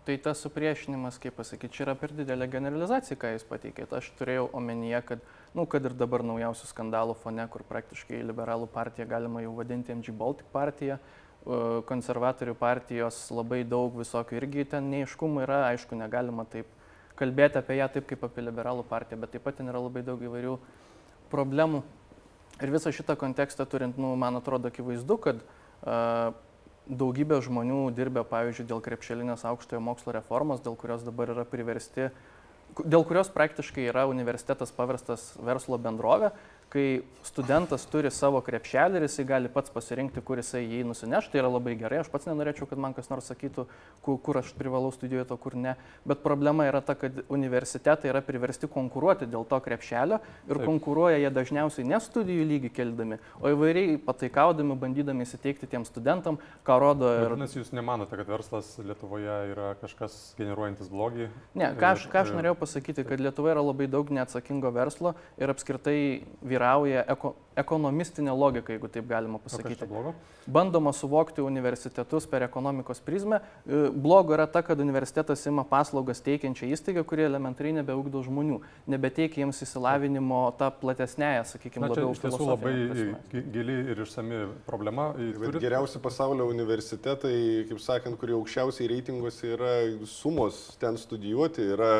Tai 0.02 0.16
tas 0.18 0.40
supriešinimas, 0.42 1.20
kaip 1.22 1.36
pasakyti, 1.38 1.76
čia 1.76 1.84
yra 1.86 1.94
per 2.00 2.14
didelė 2.18 2.48
generalizacija, 2.50 3.20
ką 3.22 3.36
jūs 3.36 3.44
pateikėte. 3.46 4.00
Aš 4.00 4.10
turėjau 4.18 4.48
omenyje, 4.58 5.02
kad, 5.06 5.22
na, 5.52 5.62
nu, 5.62 5.68
kad 5.70 5.86
ir 5.86 5.94
dabar 5.94 6.26
naujausių 6.26 6.70
skandalų 6.72 7.14
fone, 7.22 7.46
kur 7.54 7.62
praktiškai 7.70 8.24
liberalų 8.26 8.66
partiją 8.74 9.06
galima 9.12 9.44
jau 9.46 9.54
vadinti 9.60 9.94
MG 9.94 10.16
Baltic 10.18 10.50
partija, 10.52 10.98
konservatorių 11.90 12.54
partijos 12.58 13.24
labai 13.34 13.64
daug 13.66 13.96
visokių 13.98 14.38
irgi 14.38 14.66
ten 14.74 14.90
neiškumų 14.94 15.46
yra, 15.46 15.64
aišku, 15.72 15.98
negalima 15.98 16.46
taip 16.50 16.70
kalbėti 17.18 17.60
apie 17.62 17.78
ją 17.80 17.88
taip 17.94 18.08
kaip 18.10 18.24
apie 18.26 18.44
liberalų 18.46 18.86
partiją, 18.90 19.20
bet 19.22 19.34
taip 19.36 19.46
pat 19.46 19.60
ten 19.60 19.70
yra 19.70 19.82
labai 19.82 20.04
daug 20.06 20.22
įvairių 20.22 20.58
problemų. 21.32 21.82
Ir 22.62 22.72
visą 22.74 22.92
šitą 22.94 23.16
kontekstą 23.18 23.66
turint, 23.66 23.98
nu, 23.98 24.14
man 24.20 24.38
atrodo 24.38 24.70
akivaizdu, 24.70 25.18
kad 25.24 25.40
uh, 25.42 26.36
daugybė 26.92 27.40
žmonių 27.46 27.88
dirbė, 27.98 28.24
pavyzdžiui, 28.28 28.68
dėl 28.70 28.84
krepšelinės 28.86 29.46
aukštojo 29.50 29.82
mokslo 29.84 30.14
reformos, 30.18 30.62
dėl 30.62 30.78
kurios 30.80 31.06
dabar 31.08 31.32
yra 31.34 31.46
priversti, 31.48 32.10
dėl 32.82 33.06
kurios 33.08 33.32
praktiškai 33.34 33.88
yra 33.90 34.08
universitetas 34.10 34.74
paverstas 34.76 35.32
verslo 35.42 35.80
bendrovė, 35.82 36.32
kai 36.72 37.02
studentas 37.28 37.84
turi 37.92 38.10
savo 38.14 38.40
krepšelį 38.44 39.00
ir 39.00 39.06
jisai 39.06 39.26
gali 39.28 39.50
pats 39.52 39.72
pasirinkti, 39.74 40.24
kur 40.26 40.40
jisai 40.40 40.64
jį 40.64 40.86
nusineš, 40.88 41.28
tai 41.32 41.42
yra 41.42 41.50
labai 41.52 41.76
gerai, 41.80 42.00
aš 42.02 42.10
pats 42.14 42.30
nenorėčiau, 42.30 42.68
kad 42.70 42.80
man 42.82 42.96
kas 42.96 43.12
nors 43.12 43.28
sakytų, 43.30 43.66
kur, 44.06 44.18
kur 44.24 44.40
aš 44.40 44.54
privalau 44.58 44.92
studijuoti, 44.96 45.36
o 45.36 45.40
kur 45.42 45.58
ne, 45.60 45.76
bet 46.08 46.24
problema 46.24 46.66
yra 46.70 46.82
ta, 46.86 46.96
kad 46.98 47.22
universitetai 47.32 48.10
yra 48.14 48.24
priversti 48.26 48.70
konkuruoti 48.72 49.28
dėl 49.30 49.44
to 49.50 49.60
krepšelio 49.64 50.22
ir 50.22 50.56
Taip. 50.56 50.66
konkuruoja 50.66 51.20
jie 51.22 51.34
dažniausiai 51.36 51.90
ne 51.92 52.00
studijų 52.02 52.48
lygį 52.54 52.72
keldami, 52.80 53.20
o 53.42 53.52
įvairiai 53.52 54.00
pataikaudami, 54.06 54.80
bandydami 54.80 55.28
įsiteikti 55.28 55.70
tiem 55.70 55.86
studentam, 55.88 56.40
ką 56.68 56.80
rodo 56.82 57.12
ir... 57.20 57.38
Nes 57.42 57.58
jūs 57.58 57.74
nemanote, 57.76 58.16
kad 58.16 58.32
verslas 58.32 58.72
Lietuvoje 58.80 59.38
yra 59.52 59.74
kažkas 59.84 60.18
generuojantis 60.40 60.90
blogį? 60.92 61.30
Ne, 61.60 61.74
ką 61.78 61.94
aš, 61.98 62.08
ką 62.12 62.24
aš 62.24 62.34
norėjau 62.38 62.58
pasakyti, 62.64 63.06
kad 63.08 63.22
Lietuvoje 63.22 63.58
yra 63.58 63.66
labai 63.66 63.90
daug 63.92 64.10
neatsakingo 64.16 64.72
verslo 64.74 65.14
ir 65.42 65.52
apskritai 65.54 66.00
vyriausybė 66.42 66.61
vyrauja 66.62 67.06
eko, 67.10 67.36
ekonomistinė 67.62 68.34
logika, 68.36 68.72
jeigu 68.74 68.90
taip 68.92 69.08
galima 69.10 69.40
pasakyti. 69.42 69.88
Bandoma 70.52 70.94
suvokti 70.96 71.44
universitetus 71.44 72.26
per 72.30 72.46
ekonomikos 72.48 73.02
prizmę. 73.06 73.42
E, 73.66 73.82
blogo 73.94 74.34
yra 74.34 74.48
ta, 74.50 74.64
kad 74.66 74.80
universitetas 74.82 75.44
ima 75.50 75.66
paslaugas 75.68 76.24
teikiančią 76.26 76.72
įstaigą, 76.72 77.04
kurie 77.08 77.28
elementariai 77.28 77.76
nebeugdo 77.78 78.24
žmonių, 78.26 78.62
nebeteikia 78.90 79.44
jiems 79.44 79.62
įsilavinimo 79.68 80.42
tą 80.60 80.72
platesnėje, 80.82 81.44
sakykime, 81.52 81.86
Na, 81.86 81.92
labiau. 81.94 82.16
Iš 82.16 82.24
tiesų 82.24 82.50
labai 82.50 82.74
gili 83.54 83.78
ir 83.94 84.04
išsami 84.08 84.42
problema. 84.70 85.12
Turit... 85.18 85.62
Geriausi 85.62 86.02
pasaulio 86.02 86.48
universitetai, 86.50 87.36
kaip 87.70 87.84
sakant, 87.84 88.18
kurie 88.22 88.38
aukščiausiai 88.40 88.90
reitinguose 88.96 89.54
yra 89.58 89.76
sumos 90.10 90.72
ten 90.82 90.98
studijuoti, 90.98 91.70
yra 91.76 91.94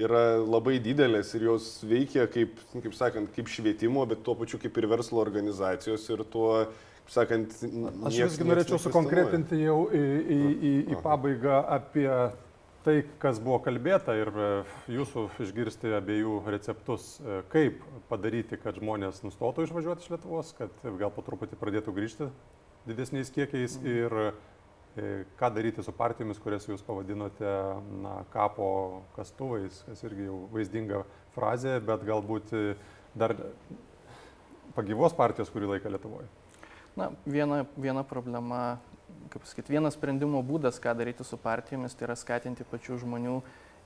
yra 0.00 0.22
labai 0.40 0.78
didelės 0.82 1.34
ir 1.36 1.48
jos 1.50 1.66
veikia 1.84 2.26
kaip, 2.30 2.56
kaip 2.72 2.94
sakant, 2.96 3.32
kaip 3.34 3.50
švietimo, 3.52 4.06
bet 4.08 4.22
tuo 4.24 4.36
pačiu 4.38 4.60
kaip 4.62 4.78
ir 4.80 4.88
verslo 4.90 5.20
organizacijos 5.20 6.06
ir 6.12 6.24
tuo, 6.32 6.52
kaip 7.02 7.12
sakant, 7.12 7.58
Aš 8.08 8.22
visgi 8.24 8.48
norėčiau 8.48 8.80
sukonkretinti 8.80 9.60
jau 9.64 9.84
į, 9.92 10.06
į, 10.22 10.40
į, 10.54 10.72
į 10.94 11.02
pabaigą 11.04 11.60
apie 11.76 12.08
tai, 12.82 12.96
kas 13.22 13.38
buvo 13.42 13.60
kalbėta 13.62 14.14
ir 14.18 14.30
e, 14.32 14.48
jūsų 14.90 15.26
išgirsti 15.44 15.92
abiejų 15.98 16.38
receptus, 16.50 17.14
e, 17.20 17.42
kaip 17.52 17.84
padaryti, 18.10 18.58
kad 18.58 18.80
žmonės 18.80 19.22
nustotų 19.26 19.68
išvažiuoti 19.68 20.02
iš 20.02 20.10
Lietuvos, 20.10 20.50
kad 20.58 20.82
gal 20.98 21.12
po 21.14 21.22
truputį 21.22 21.58
pradėtų 21.60 21.94
grįžti 21.94 22.30
didesniais 22.88 23.30
kiekiais 23.30 23.78
mhm. 23.78 23.92
ir 23.92 24.18
e, 24.18 24.32
ką 24.94 25.50
daryti 25.54 25.84
su 25.84 25.94
partijomis, 25.96 26.40
kurias 26.42 26.66
jūs 26.68 26.84
pavadinote 26.84 27.52
na, 28.02 28.18
kapo 28.34 28.66
kastuvais, 29.16 29.82
kas 29.86 30.04
irgi 30.04 30.28
jau 30.28 30.42
vaizdinga 30.52 31.02
frazė, 31.36 31.78
bet 31.84 32.04
galbūt 32.08 32.52
dar 33.16 33.36
pagyvos 34.76 35.16
partijos 35.16 35.52
kurį 35.52 35.74
laiką 35.74 35.92
Lietuvoje. 35.92 36.28
Na, 36.96 37.08
viena, 37.24 37.62
viena 37.80 38.04
problema 38.04 38.62
kaip 39.32 39.46
sakyti, 39.48 39.72
vienas 39.72 39.96
sprendimo 39.96 40.42
būdas, 40.44 40.80
ką 40.82 40.94
daryti 40.96 41.24
su 41.24 41.38
partijomis, 41.40 41.96
tai 41.96 42.08
yra 42.08 42.16
skatinti 42.18 42.66
pačių 42.68 42.98
žmonių 43.02 43.38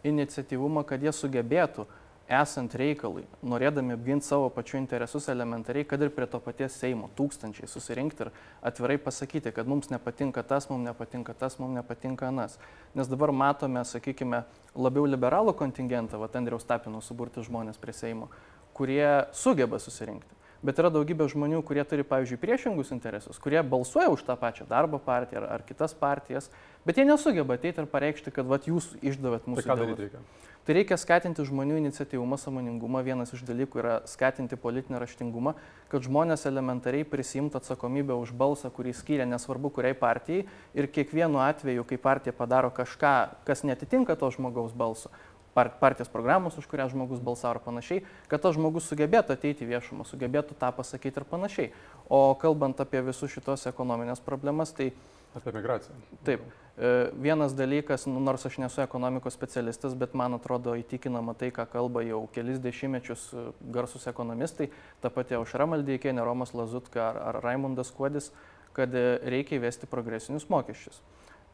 iniciatyvumą, 0.07 0.83
kad 0.87 1.03
jie 1.03 1.13
sugebėtų, 1.15 1.87
esant 2.27 2.75
reikalui, 2.75 3.25
norėdami 3.47 3.95
apginti 3.95 4.27
savo 4.27 4.49
pačių 4.51 4.81
interesus 4.81 5.29
elementariai, 5.31 5.87
kad 5.87 6.03
ir 6.03 6.11
prie 6.15 6.27
to 6.31 6.41
paties 6.43 6.75
Seimo 6.81 7.09
tūkstančiai 7.19 7.71
susirinkti 7.71 8.27
ir 8.27 8.33
atvirai 8.67 8.99
pasakyti, 9.03 9.53
kad 9.55 9.71
mums 9.71 9.91
nepatinka 9.93 10.43
tas, 10.43 10.67
mums 10.71 10.89
nepatinka 10.89 11.37
tas, 11.39 11.59
mums 11.63 11.79
nepatinka 11.79 12.29
anas. 12.33 12.59
Nes 12.99 13.11
dabar 13.11 13.31
matome, 13.31 13.85
sakykime, 13.87 14.43
labiau 14.75 15.07
liberalų 15.07 15.55
kontingentą, 15.59 16.19
va 16.19 16.31
Andriaus 16.37 16.67
Tapinų 16.67 17.03
suburti 17.03 17.47
žmonės 17.47 17.79
prie 17.79 17.95
Seimo, 17.95 18.31
kurie 18.75 19.07
sugeba 19.33 19.79
susirinkti 19.81 20.37
bet 20.67 20.81
yra 20.81 20.91
daugybė 20.93 21.29
žmonių, 21.31 21.61
kurie 21.67 21.85
turi, 21.87 22.05
pavyzdžiui, 22.07 22.41
priešingus 22.43 22.93
interesus, 22.95 23.39
kurie 23.43 23.61
balsuoja 23.63 24.11
už 24.13 24.25
tą 24.27 24.37
pačią 24.41 24.67
darbo 24.71 24.99
partiją 25.03 25.43
ar, 25.43 25.49
ar 25.59 25.65
kitas 25.67 25.95
partijas, 25.95 26.49
bet 26.87 26.99
jie 26.99 27.07
nesugeba 27.09 27.59
ateiti 27.59 27.83
ir 27.83 27.89
pareikšti, 27.91 28.33
kad 28.35 28.49
vat, 28.49 28.69
jūs 28.71 28.95
išdavėt 29.03 29.49
mūsų. 29.51 29.63
Tai 29.63 29.73
ką 29.73 29.81
daryti 29.83 30.07
reikia? 30.07 30.25
Tai 30.67 30.75
reikia 30.75 30.97
skatinti 30.99 31.45
žmonių 31.47 31.77
iniciatyvumą, 31.79 32.35
samoningumą. 32.43 32.99
Vienas 33.07 33.31
iš 33.31 33.45
dalykų 33.47 33.79
yra 33.79 33.93
skatinti 34.11 34.57
politinį 34.59 34.99
raštingumą, 34.99 35.53
kad 35.93 36.03
žmonės 36.03 36.43
elementariai 36.51 37.07
prisimtų 37.07 37.61
atsakomybę 37.61 38.17
už 38.19 38.33
balsą, 38.35 38.73
kurį 38.75 38.97
skiria, 38.99 39.29
nesvarbu 39.31 39.71
kuriai 39.79 39.95
partijai. 39.95 40.49
Ir 40.75 40.91
kiekvienu 40.91 41.39
atveju, 41.45 41.87
kai 41.87 42.01
partija 42.03 42.35
padaro 42.35 42.73
kažką, 42.75 43.15
kas 43.47 43.63
netitinka 43.63 44.19
to 44.19 44.33
žmogaus 44.35 44.75
balso, 44.75 45.15
partijos 45.55 46.11
programos, 46.11 46.59
už 46.59 46.67
kurią 46.67 46.91
žmogus 46.91 47.23
balsavo 47.23 47.61
ir 47.61 47.63
panašiai, 47.63 48.03
kad 48.27 48.43
tas 48.43 48.59
žmogus 48.59 48.91
sugebėtų 48.91 49.39
ateiti 49.39 49.63
į 49.63 49.71
viešumą, 49.71 50.03
sugebėtų 50.11 50.59
tą 50.59 50.75
pasakyti 50.75 51.23
ir 51.23 51.31
panašiai. 51.31 51.71
O 52.11 52.35
kalbant 52.35 52.83
apie 52.83 53.07
visus 53.07 53.31
šitos 53.31 53.71
ekonominės 53.71 54.19
problemas, 54.19 54.75
tai... 54.75 54.91
Apie 55.39 55.55
migraciją. 55.55 55.95
Taip. 56.27 56.43
E, 56.79 57.11
vienas 57.17 57.55
dalykas, 57.57 58.05
nu, 58.07 58.21
nors 58.21 58.45
aš 58.45 58.59
nesu 58.61 58.83
ekonomikos 58.85 59.33
specialistas, 59.33 59.95
bet 59.97 60.13
man 60.13 60.37
atrodo 60.37 60.75
įtikinama 60.77 61.33
tai, 61.33 61.49
ką 61.49 61.65
kalba 61.73 62.03
jau 62.05 62.27
kelis 62.35 62.61
dešimtmečius 62.61 63.23
e, 63.33 63.45
garsus 63.73 64.05
ekonomistai, 64.11 64.69
ta 65.01 65.09
pati 65.09 65.39
Aušra 65.39 65.65
Maldykienė, 65.73 66.21
Romas 66.21 66.53
Lazutka 66.53 67.07
ar, 67.09 67.21
ar 67.31 67.41
Raimundas 67.47 67.95
Kuodis, 67.97 68.29
kad 68.77 68.93
e, 68.93 69.07
reikia 69.25 69.57
įvesti 69.57 69.89
progresinius 69.89 70.51
mokesčius. 70.53 71.01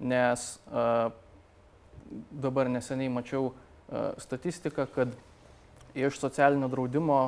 Nes 0.02 0.56
uh, 0.72 1.12
dabar 2.42 2.66
neseniai 2.72 3.12
mačiau 3.12 3.52
statistiką, 4.18 4.88
kad 4.90 5.12
iš 5.94 6.16
socialinio 6.18 6.66
draudimo 6.72 7.18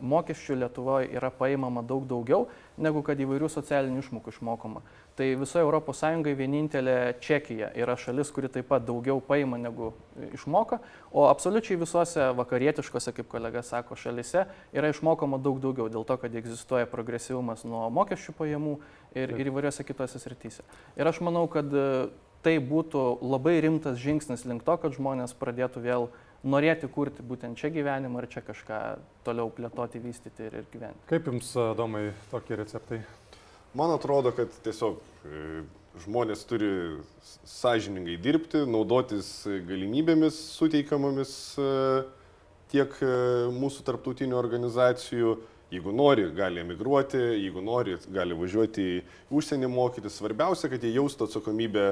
mokesčių 0.00 0.56
Lietuvoje 0.62 1.10
yra 1.18 1.28
paimama 1.34 1.82
daug 1.82 2.06
daugiau, 2.08 2.46
negu 2.78 3.02
kad 3.04 3.20
įvairių 3.20 3.50
socialinių 3.50 4.04
išmokų 4.04 4.32
išmokama. 4.32 4.82
Tai 5.20 5.26
visoje 5.36 5.66
ES 5.68 6.36
vienintelė 6.38 6.94
Čekija 7.20 7.66
yra 7.76 7.92
šalis, 8.00 8.30
kuri 8.32 8.48
taip 8.48 8.70
pat 8.70 8.86
daugiau 8.88 9.20
paima 9.20 9.58
negu 9.60 9.90
išmoka, 10.32 10.78
o 11.12 11.26
absoliučiai 11.28 11.76
visose 11.76 12.30
vakarietiškose, 12.38 13.12
kaip 13.12 13.28
kolega 13.28 13.60
sako, 13.60 13.98
šalise 14.00 14.46
yra 14.72 14.88
išmokama 14.88 15.36
daug 15.36 15.60
daugiau, 15.60 15.90
dėl 15.92 16.08
to, 16.08 16.16
kad 16.24 16.40
egzistuoja 16.40 16.88
progresyvumas 16.88 17.66
nuo 17.68 17.84
mokesčių 17.92 18.36
pajamų 18.40 18.74
ir, 19.12 19.36
ir 19.36 19.52
įvairiose 19.52 19.84
kitose 19.84 20.22
srityse. 20.24 20.64
Ir 20.96 21.12
aš 21.12 21.20
manau, 21.20 21.44
kad 21.52 21.68
tai 22.40 22.56
būtų 22.56 23.20
labai 23.20 23.58
rimtas 23.60 24.00
žingsnis 24.00 24.48
link 24.48 24.64
to, 24.64 24.80
kad 24.80 24.96
žmonės 24.96 25.36
pradėtų 25.36 25.84
vėl 25.84 26.08
norėti 26.48 26.88
kurti 26.88 27.20
būtent 27.20 27.60
čia 27.60 27.68
gyvenimą 27.68 28.24
ir 28.24 28.32
čia 28.32 28.40
kažką 28.48 28.84
toliau 29.28 29.52
plėtoti, 29.52 30.00
vystyti 30.00 30.48
ir, 30.48 30.62
ir 30.62 30.70
gyventi. 30.72 31.10
Kaip 31.12 31.28
Jums, 31.28 31.52
Domai, 31.76 32.06
tokie 32.32 32.56
receptai? 32.56 33.04
Man 33.74 33.92
atrodo, 33.94 34.32
kad 34.34 34.50
tiesiog 34.64 34.96
e, 34.98 35.60
žmonės 36.02 36.42
turi 36.50 36.70
sąžiningai 37.46 38.16
dirbti, 38.18 38.64
naudotis 38.66 39.28
galimybėmis 39.68 40.34
suteikiamomis 40.56 41.34
e, 41.54 41.68
tiek 42.72 42.96
e, 42.98 43.12
mūsų 43.54 43.86
tarptautinių 43.86 44.38
organizacijų. 44.40 45.36
Jeigu 45.70 45.92
nori, 45.94 46.24
gali 46.34 46.64
emigruoti, 46.64 47.20
jeigu 47.44 47.62
nori, 47.62 47.94
gali 48.10 48.34
važiuoti 48.34 48.88
į 48.90 48.96
užsienį 49.38 49.68
mokytis. 49.70 50.16
Svarbiausia, 50.18 50.66
kad 50.72 50.82
jie 50.82 50.96
jaustų 50.96 51.28
atsakomybę 51.28 51.84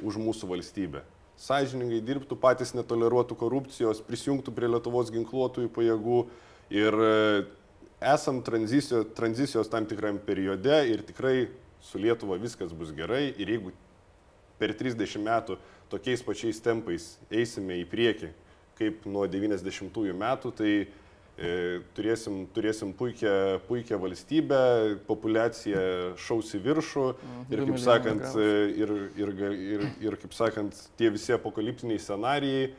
už 0.00 0.16
mūsų 0.24 0.48
valstybę. 0.48 1.02
Sąžiningai 1.36 2.00
dirbtų, 2.08 2.38
patys 2.40 2.72
netoleruotų 2.72 3.36
korupcijos, 3.36 4.00
prisijungtų 4.08 4.56
prie 4.56 4.72
Lietuvos 4.72 5.12
ginkluotųjų 5.12 5.68
pajėgų 5.76 6.22
ir 6.72 6.96
esam 8.00 8.42
tranzicijos, 8.44 9.06
tranzicijos 9.16 9.70
tam 9.70 9.86
tikram 9.86 10.18
periode 10.18 10.78
ir 10.90 11.02
tikrai 11.06 11.48
su 11.80 11.98
Lietuva 11.98 12.38
viskas 12.38 12.72
bus 12.74 12.92
gerai 12.94 13.34
ir 13.36 13.54
jeigu 13.54 13.72
per 14.58 14.74
30 14.74 15.22
metų 15.22 15.58
tokiais 15.90 16.22
pačiais 16.22 16.62
tempais 16.62 17.16
eisime 17.30 17.78
į 17.82 17.88
priekį 17.90 18.32
kaip 18.78 19.06
nuo 19.10 19.24
90-ųjų 19.26 20.14
metų, 20.14 20.54
tai 20.54 20.72
E, 21.38 21.78
turėsim, 21.94 22.48
turėsim 22.50 22.90
puikią, 22.98 23.60
puikią 23.68 23.98
valstybę, 24.02 24.58
populiacija 25.06 25.82
šaus 26.18 26.50
į 26.58 26.60
viršų 26.64 27.04
mhm. 27.12 27.44
ir, 27.54 27.60
kaip 27.68 27.78
sakant, 27.78 28.24
e, 28.42 28.48
ir, 28.82 28.92
ir, 29.22 29.30
ir, 29.76 29.84
ir, 30.02 30.16
kaip 30.18 30.34
sakant, 30.34 30.80
tie 30.98 31.12
visi 31.14 31.30
apokaliptiniai 31.36 32.02
scenarijai, 32.02 32.72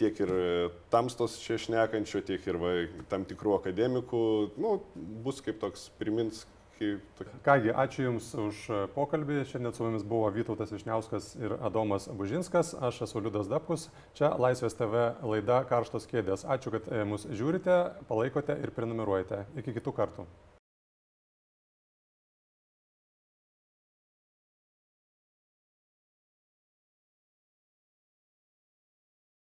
tiek 0.00 0.22
ir 0.24 0.32
tamstos 0.92 1.38
čia 1.42 1.58
šnekančio, 1.60 2.22
tiek 2.26 2.46
ir 2.48 2.60
va, 2.60 2.72
tam 3.12 3.26
tikrų 3.28 3.58
akademikų, 3.58 4.22
nu, 4.60 4.78
bus 5.24 5.42
kaip 5.44 5.60
toks 5.62 5.88
primins, 6.00 6.46
Tokia... 6.80 7.34
Kągi, 7.44 7.72
ačiū 7.76 8.06
Jums 8.06 8.30
už 8.40 8.60
pokalbį. 8.94 9.42
Šiandien 9.50 9.74
su 9.76 9.84
mumis 9.84 10.04
buvo 10.08 10.30
Vytautas 10.32 10.72
Višniauskas 10.72 11.34
ir 11.36 11.52
Adomas 11.60 12.08
Bužinskas. 12.08 12.72
Aš 12.72 13.02
esu 13.04 13.20
Liudas 13.20 13.50
Dapkus. 13.52 13.90
Čia 14.16 14.32
Laisvės 14.40 14.78
TV 14.78 15.10
laida 15.20 15.60
Karštos 15.68 16.08
kėdės. 16.08 16.46
Ačiū, 16.48 16.72
kad 16.72 16.88
mus 17.04 17.28
žiūrite, 17.28 17.76
palaikote 18.08 18.56
ir 18.64 18.72
prenumeruojate. 18.72 19.44
Iki 19.60 19.76
kitų 19.76 19.94
kartų. 20.00 20.24